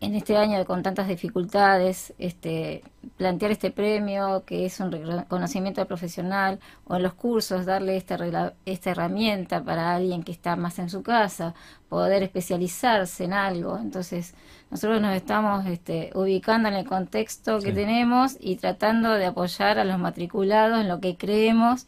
en 0.00 0.14
este 0.14 0.36
año 0.36 0.64
con 0.64 0.82
tantas 0.82 1.08
dificultades, 1.08 2.14
este, 2.18 2.82
plantear 3.18 3.52
este 3.52 3.70
premio 3.70 4.44
que 4.46 4.64
es 4.64 4.80
un 4.80 4.90
reconocimiento 4.90 5.84
profesional 5.86 6.58
o 6.86 6.96
en 6.96 7.02
los 7.02 7.12
cursos 7.12 7.66
darle 7.66 7.98
esta, 7.98 8.54
esta 8.64 8.90
herramienta 8.90 9.62
para 9.62 9.94
alguien 9.94 10.22
que 10.22 10.32
está 10.32 10.56
más 10.56 10.78
en 10.78 10.88
su 10.88 11.02
casa, 11.02 11.54
poder 11.90 12.22
especializarse 12.22 13.24
en 13.24 13.34
algo. 13.34 13.76
Entonces, 13.76 14.34
nosotros 14.70 15.02
nos 15.02 15.14
estamos 15.14 15.66
este, 15.66 16.10
ubicando 16.14 16.68
en 16.70 16.76
el 16.76 16.86
contexto 16.86 17.58
que 17.60 17.72
tenemos 17.72 18.38
y 18.40 18.56
tratando 18.56 19.12
de 19.12 19.26
apoyar 19.26 19.78
a 19.78 19.84
los 19.84 19.98
matriculados 19.98 20.80
en 20.80 20.88
lo 20.88 21.00
que 21.00 21.16
creemos 21.16 21.86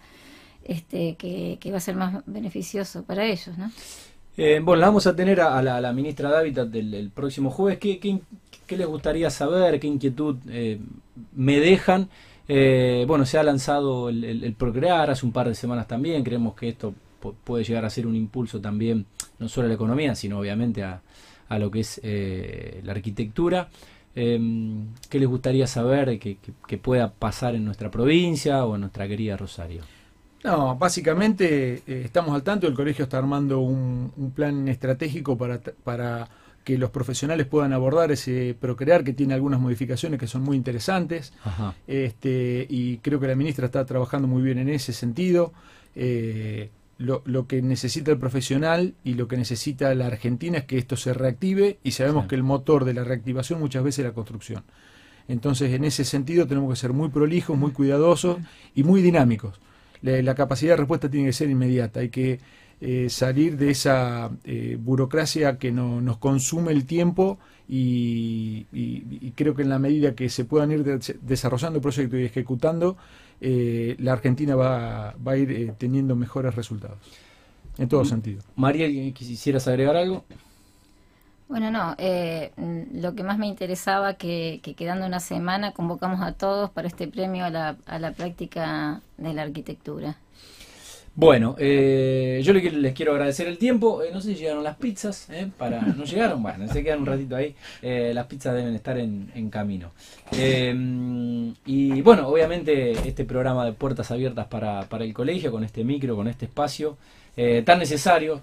este, 0.65 1.17
que, 1.17 1.59
que 1.61 1.71
va 1.71 1.79
a 1.79 1.81
ser 1.81 1.97
más 1.97 2.23
beneficioso 2.27 3.03
para 3.05 3.25
ellos. 3.25 3.57
¿no? 3.59 3.71
Eh, 4.37 4.61
bueno, 4.63 4.81
vamos 4.83 5.07
a 5.07 5.15
tener 5.15 5.41
a, 5.43 5.61
la, 5.63 5.93
ministra 5.93 6.31
de 6.31 6.37
Hábitat 6.39 6.69
del, 6.69 7.11
próximo 7.15 7.51
jueves. 7.51 7.79
¿Qué, 7.79 8.21
les 8.77 8.87
gustaría 8.87 9.29
saber, 9.29 9.79
qué 9.79 9.87
inquietud 9.87 10.37
eh, 10.49 10.81
me 11.35 11.61
dejan. 11.61 12.09
Eh, 12.49 13.05
bueno, 13.07 13.27
se 13.27 13.37
ha 13.37 13.43
lanzado 13.43 14.09
el, 14.09 14.55
Procrear 14.57 15.11
hace 15.11 15.27
un 15.27 15.33
par 15.33 15.49
de 15.49 15.55
semanas 15.55 15.87
también. 15.87 16.25
Creemos 16.25 16.55
que 16.55 16.71
esto 16.71 16.95
puede 17.45 17.65
llegar 17.65 17.85
a 17.85 17.91
ser 17.91 18.07
un 18.07 18.17
impulso 18.17 18.61
también, 18.61 19.05
no 19.39 19.49
solo 19.49 19.67
a 19.67 19.69
la 19.69 19.75
economía, 19.75 20.15
sino 20.15 20.39
obviamente 20.39 20.83
a, 20.83 21.03
lo 21.59 21.71
que 21.71 21.81
es 21.81 22.01
la 22.03 22.93
arquitectura. 22.93 23.69
Em, 24.15 24.89
¿Qué 25.11 25.19
les 25.19 25.29
gustaría 25.29 25.67
saber 25.67 26.19
que, 26.19 26.39
pueda 26.79 27.13
pasar 27.13 27.55
en 27.55 27.67
nuestra 27.67 27.91
provincia 27.91 28.65
o 28.65 28.75
en 28.75 28.81
nuestra 28.83 29.07
querida 29.07 29.37
Rosario? 29.37 29.83
No, 30.45 30.77
básicamente 30.77 31.83
eh, 31.87 32.03
estamos 32.05 32.35
al 32.35 32.43
tanto, 32.43 32.67
el 32.67 32.75
colegio 32.75 33.05
está 33.05 33.19
armando 33.19 33.61
un, 33.61 34.33
plan 34.35 34.67
estratégico 34.69 35.39
para, 35.39 35.61
para, 35.61 36.29
que 36.65 36.79
los 36.79 36.91
profesionales 36.91 37.47
puedan 37.47 37.73
abordar 37.73 38.11
ese 38.13 38.57
procrear 38.59 39.05
que 39.05 39.13
tiene 39.13 39.35
algunas 39.35 39.61
modificaciones 39.61 40.19
que 40.19 40.27
son 40.27 40.43
muy 40.43 40.57
interesantes 40.57 41.33
Este, 41.87 42.67
y 42.69 42.99
creo 42.99 43.21
que 43.21 43.27
la 43.27 43.35
ministra 43.35 43.67
está 43.67 43.85
trabajando 43.85 44.29
muy 44.29 44.43
bien 44.43 44.59
en 44.59 44.69
ese 44.69 44.93
sentido. 44.93 45.53
Eh, 45.95 46.71
lo, 46.99 47.23
lo, 47.25 47.49
que 47.49 47.63
necesita 47.63 48.13
el 48.13 48.19
profesional 48.19 48.95
y 49.03 49.15
lo 49.15 49.27
que 49.27 49.37
necesita 49.37 49.93
la 49.95 50.07
Argentina 50.07 50.59
es 50.59 50.65
que 50.65 50.79
esto 50.79 50.97
se 50.97 51.13
reactive 51.13 51.79
y 51.83 51.93
sabemos 51.93 52.27
que 52.27 52.37
el 52.37 52.45
motor 52.45 52.85
de 52.85 52.95
la 52.95 53.03
reactivación 53.03 53.59
muchas 53.59 53.83
veces 53.83 54.01
es 54.01 54.05
la 54.07 54.15
construcción. 54.15 54.63
Entonces, 55.27 55.73
en 55.73 55.85
ese 55.85 56.05
sentido 56.05 56.47
tenemos 56.47 56.71
que 56.71 56.77
ser 56.77 56.93
muy 56.93 57.09
prolijos, 57.09 57.57
muy 57.57 57.73
cuidadosos 57.73 58.39
y 58.75 58.85
muy 58.85 59.03
dinámicos. 59.03 59.61
La, 60.03 60.35
capacidad 60.35 60.73
de 60.73 60.79
respuesta 60.79 61.09
tiene 61.09 61.29
que 61.29 61.33
ser 61.33 61.49
inmediata, 61.49 62.01
hay 62.01 62.09
que 62.09 62.41
eh, 62.81 63.09
salir 63.09 63.57
de 63.57 63.71
esa 63.71 64.31
eh, 64.45 64.77
burocracia 64.81 65.59
que 65.59 65.71
no, 65.71 66.01
nos 66.01 66.19
consume 66.19 66.73
el 66.73 66.85
tiempo 66.85 67.39
y, 67.69 68.67
creo 69.35 69.55
que 69.55 69.63
en 69.63 69.71
la 69.71 69.79
medida 69.79 70.15
que 70.15 70.29
se 70.29 70.45
puedan 70.45 70.73
ir 70.73 70.85
desarrollando 71.23 71.81
proyectos 71.81 72.21
y 72.21 72.25
ejecutando, 72.25 72.97
eh, 73.41 73.97
la 73.99 74.13
Argentina 74.13 74.55
va, 74.55 75.15
va 75.27 75.33
a 75.33 75.37
ir 75.37 75.51
eh, 75.51 75.75
teniendo 75.79 76.15
mejores 76.15 76.55
resultados, 76.55 76.99
en 77.79 77.89
todo 77.89 78.05
sentido. 78.05 78.43
María, 78.57 78.87
¿quisieras 79.13 79.67
agregar 79.69 79.97
algo? 79.97 80.25
Bueno, 81.53 81.71
no, 81.71 81.95
eh, 81.99 82.51
lo 82.95 83.15
que 83.15 83.23
más 83.23 83.37
me 83.37 83.47
interesaba 83.47 84.15
que, 84.15 84.61
que 84.63 84.73
quedando 84.73 85.05
una 85.05 85.21
semana 85.21 85.73
convocamos 85.73 86.23
a 86.23 86.33
todos 86.33 86.71
para 86.71 86.89
este 86.89 87.09
premio 87.09 87.45
a 87.45 87.51
la, 87.51 87.77
a 87.85 87.99
la 87.99 88.13
práctica 88.13 89.03
de 89.19 89.35
la 89.35 89.43
arquitectura. 89.43 90.17
Bueno, 91.15 91.55
eh, 91.59 92.41
yo 92.43 92.55
les, 92.55 92.95
quiero 92.95 93.13
agradecer 93.13 93.49
el 93.49 93.59
tiempo. 93.59 94.03
Eh, 94.03 94.09
no 94.15 94.23
sé 94.23 94.29
si 94.29 94.37
llegaron 94.37 94.65
las 94.65 94.77
pizzas. 94.77 95.29
Eh, 95.29 95.47
para 95.59 95.83
¿No 95.97 96.05
llegaron? 96.05 96.43
Bueno, 96.43 96.67
se 96.73 96.83
quedan 96.83 97.01
un 97.01 97.07
ratito 97.07 97.37
ahí. 97.37 97.55
las 97.83 98.25
pizzas 98.29 98.55
deben 98.55 98.75
estar 98.75 98.97
en, 98.97 99.51
camino. 99.51 99.93
y 101.67 102.01
bueno, 102.01 102.29
obviamente 102.29 102.93
este 103.07 103.27
programa 103.27 103.67
de 103.67 103.75
puertas 103.75 104.11
abiertas 104.11 104.47
para, 104.47 104.89
para 104.89 105.05
el 105.05 105.13
colegio, 105.13 105.53
con 105.53 105.65
este 105.65 105.85
micro, 105.85 106.17
con 106.17 106.29
este 106.29 106.47
espacio 106.47 106.97
tan 107.67 107.79
necesario 107.79 108.41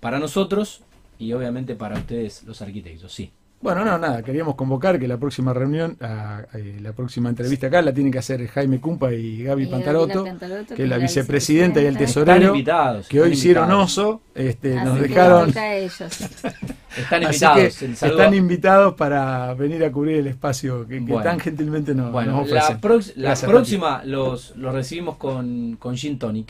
para 0.00 0.18
nosotros 0.18 0.82
y 1.20 1.32
obviamente 1.34 1.76
para 1.76 1.96
ustedes 1.96 2.42
los 2.44 2.60
arquitectos, 2.62 3.12
sí. 3.12 3.30
Bueno, 3.60 3.84
no, 3.84 3.98
nada, 3.98 4.22
queríamos 4.22 4.54
convocar 4.54 4.98
que 4.98 5.06
la 5.06 5.18
próxima 5.18 5.52
reunión, 5.52 5.98
la 6.00 6.92
próxima 6.96 7.28
entrevista 7.28 7.66
acá 7.66 7.82
la 7.82 7.92
tienen 7.92 8.10
que 8.10 8.18
hacer 8.18 8.46
Jaime 8.48 8.80
Cumpa 8.80 9.12
y 9.12 9.42
Gaby 9.42 9.66
Pantaroto, 9.66 10.24
que 10.74 10.82
es 10.82 10.88
la 10.88 10.96
vicepresidenta 10.96 11.82
y 11.82 11.84
el 11.84 11.98
tesorero, 11.98 12.54
que 13.06 13.20
hoy 13.20 13.32
hicieron 13.32 13.70
oso, 13.70 14.22
este, 14.34 14.74
nos 14.76 14.98
dejaron... 14.98 15.52
Están 16.96 17.22
invitados. 17.22 17.82
están 17.82 18.34
invitados 18.34 18.94
para 18.94 19.54
venir 19.54 19.84
a 19.84 19.92
cubrir 19.92 20.18
el 20.18 20.26
espacio 20.26 20.86
que, 20.86 21.00
tan 21.22 21.38
gentilmente 21.38 21.94
nos, 21.94 22.10
bueno, 22.10 22.40
ofrecen. 22.40 22.80
La, 23.16 23.34
próxima 23.36 24.02
los, 24.04 24.56
los 24.56 24.74
recibimos 24.74 25.16
con, 25.16 25.76
con 25.76 25.96
Gin 25.96 26.18
Tony. 26.18 26.44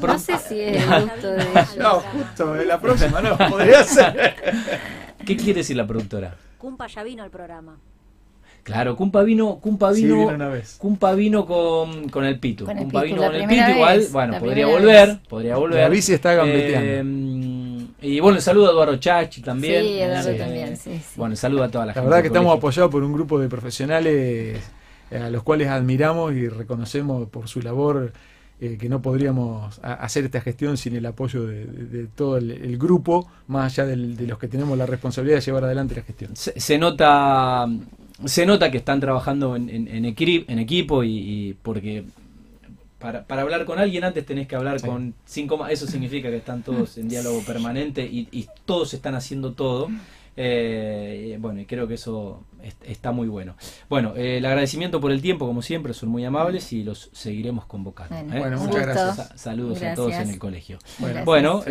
no 0.00 0.18
sé 0.18 0.38
si 0.38 0.60
es 0.60 0.86
el 0.86 1.02
gusto 1.02 1.30
de 1.30 1.42
ellos. 1.42 1.76
No, 1.78 2.00
justo, 2.00 2.54
la 2.54 2.80
próxima 2.80 3.20
no, 3.20 3.36
podría 3.36 3.82
ser. 3.82 4.34
¿Qué 5.26 5.36
quiere 5.36 5.60
decir 5.60 5.76
la 5.76 5.86
productora? 5.86 6.36
Cumpa 6.58 6.86
ya 6.86 7.02
vino 7.02 7.22
al 7.22 7.30
programa. 7.30 7.76
Claro, 8.62 8.94
Cumpa 8.96 9.22
vino, 9.22 9.58
Cumpa 9.58 9.90
vino, 9.90 10.30
Cumpa 10.78 11.14
vino 11.14 11.44
con, 11.44 12.08
con 12.08 12.24
el 12.24 12.38
Pito. 12.38 12.64
Con 12.64 12.76
Cumpa 12.76 13.02
vino 13.02 13.22
con 13.22 13.34
el 13.34 13.48
Pito, 13.48 13.70
igual, 13.70 14.06
bueno, 14.12 14.38
podría 14.38 14.66
volver, 14.66 15.18
podría 15.28 15.56
volver. 15.56 15.80
La 15.80 15.88
bici 15.88 16.12
está 16.12 16.34
gambeteando. 16.34 16.86
Eh, 16.86 17.61
y 18.02 18.20
bueno, 18.20 18.40
saludo 18.40 18.68
a 18.68 18.72
Eduardo 18.72 18.96
Chachi 18.96 19.40
también. 19.40 19.84
Sí, 19.84 20.00
Eduardo 20.00 20.34
también, 20.36 20.76
sí, 20.76 21.00
Bueno, 21.16 21.36
saludo 21.36 21.64
a 21.64 21.68
toda 21.70 21.86
la, 21.86 21.92
gente. 21.92 22.04
La 22.04 22.10
verdad 22.10 22.22
que 22.22 22.28
estamos 22.28 22.56
apoyados 22.56 22.90
por 22.90 23.02
un 23.02 23.12
grupo 23.12 23.38
de 23.38 23.48
profesionales 23.48 24.60
eh, 25.10 25.16
a 25.16 25.30
los 25.30 25.42
cuales 25.42 25.68
admiramos 25.68 26.32
y 26.32 26.48
reconocemos 26.48 27.28
por 27.28 27.48
su 27.48 27.62
labor 27.62 28.12
eh, 28.60 28.78
que 28.78 28.88
no 28.88 29.02
podríamos 29.02 29.80
hacer 29.82 30.24
esta 30.24 30.40
gestión 30.40 30.76
sin 30.76 30.94
el 30.94 31.04
apoyo 31.04 31.44
de, 31.44 32.06
todo 32.14 32.36
el, 32.36 32.78
grupo, 32.78 33.28
más 33.48 33.72
allá 33.72 33.86
de 33.86 34.26
los 34.26 34.38
que 34.38 34.46
tenemos 34.46 34.78
la 34.78 34.86
responsabilidad 34.86 35.38
de 35.38 35.42
llevar 35.42 35.64
adelante 35.64 35.96
la 35.96 36.02
gestión. 36.02 36.30
Se, 36.36 36.78
nota 36.78 37.66
se 38.24 38.46
nota 38.46 38.70
que 38.70 38.78
están 38.78 39.00
trabajando 39.00 39.56
en, 39.56 39.68
en, 39.68 40.04
equipo 40.04 41.02
y, 41.02 41.56
porque 41.62 42.04
para, 43.02 43.24
para, 43.24 43.42
hablar 43.42 43.64
con 43.64 43.78
alguien 43.78 44.04
antes 44.04 44.24
tenés 44.24 44.46
que 44.46 44.56
hablar 44.56 44.80
con 44.80 45.14
cinco 45.24 45.58
más. 45.58 45.72
Eso 45.72 45.86
significa 45.86 46.30
que 46.30 46.36
están 46.36 46.62
todos 46.62 46.96
en 46.96 47.08
diálogo 47.08 47.42
permanente 47.46 48.02
y, 48.04 48.28
y 48.30 48.48
todos 48.64 48.94
están 48.94 49.14
haciendo 49.14 49.52
todo. 49.52 49.88
Eh, 50.36 51.36
bueno, 51.40 51.60
y 51.60 51.66
creo 51.66 51.86
que 51.86 51.94
eso 51.94 52.42
está 52.84 53.12
muy 53.12 53.28
bueno. 53.28 53.54
Bueno, 53.88 54.14
eh, 54.16 54.38
el 54.38 54.46
agradecimiento 54.46 55.00
por 55.00 55.12
el 55.12 55.20
tiempo, 55.20 55.46
como 55.46 55.62
siempre, 55.62 55.92
son 55.92 56.08
muy 56.08 56.24
amables 56.24 56.72
y 56.72 56.82
los 56.84 57.10
seguiremos 57.12 57.66
convocando. 57.66 58.16
Bueno, 58.24 58.56
¿eh? 58.56 58.60
muchas 58.60 58.86
gracias. 58.86 59.32
saludos 59.40 59.82
a 59.82 59.94
todos 59.94 60.14
en 60.14 60.30
el 60.30 60.38
colegio. 60.38 60.78
Bueno, 61.24 61.62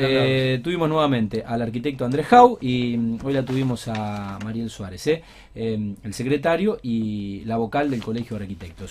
tuvimos 0.64 0.90
nuevamente 0.90 1.44
al 1.46 1.62
arquitecto 1.62 2.06
Andrés 2.06 2.28
Jau 2.28 2.58
y 2.62 2.98
mm, 2.98 3.20
hoy 3.24 3.34
la 3.34 3.44
tuvimos 3.44 3.88
a 3.88 4.38
Mariel 4.44 4.70
Suárez, 4.70 5.22
el 5.56 6.14
secretario 6.14 6.80
y 6.84 7.44
la 7.46 7.58
vocal 7.58 7.90
del 7.90 8.04
Colegio 8.04 8.38
de 8.38 8.44
Arquitectos. 8.44 8.90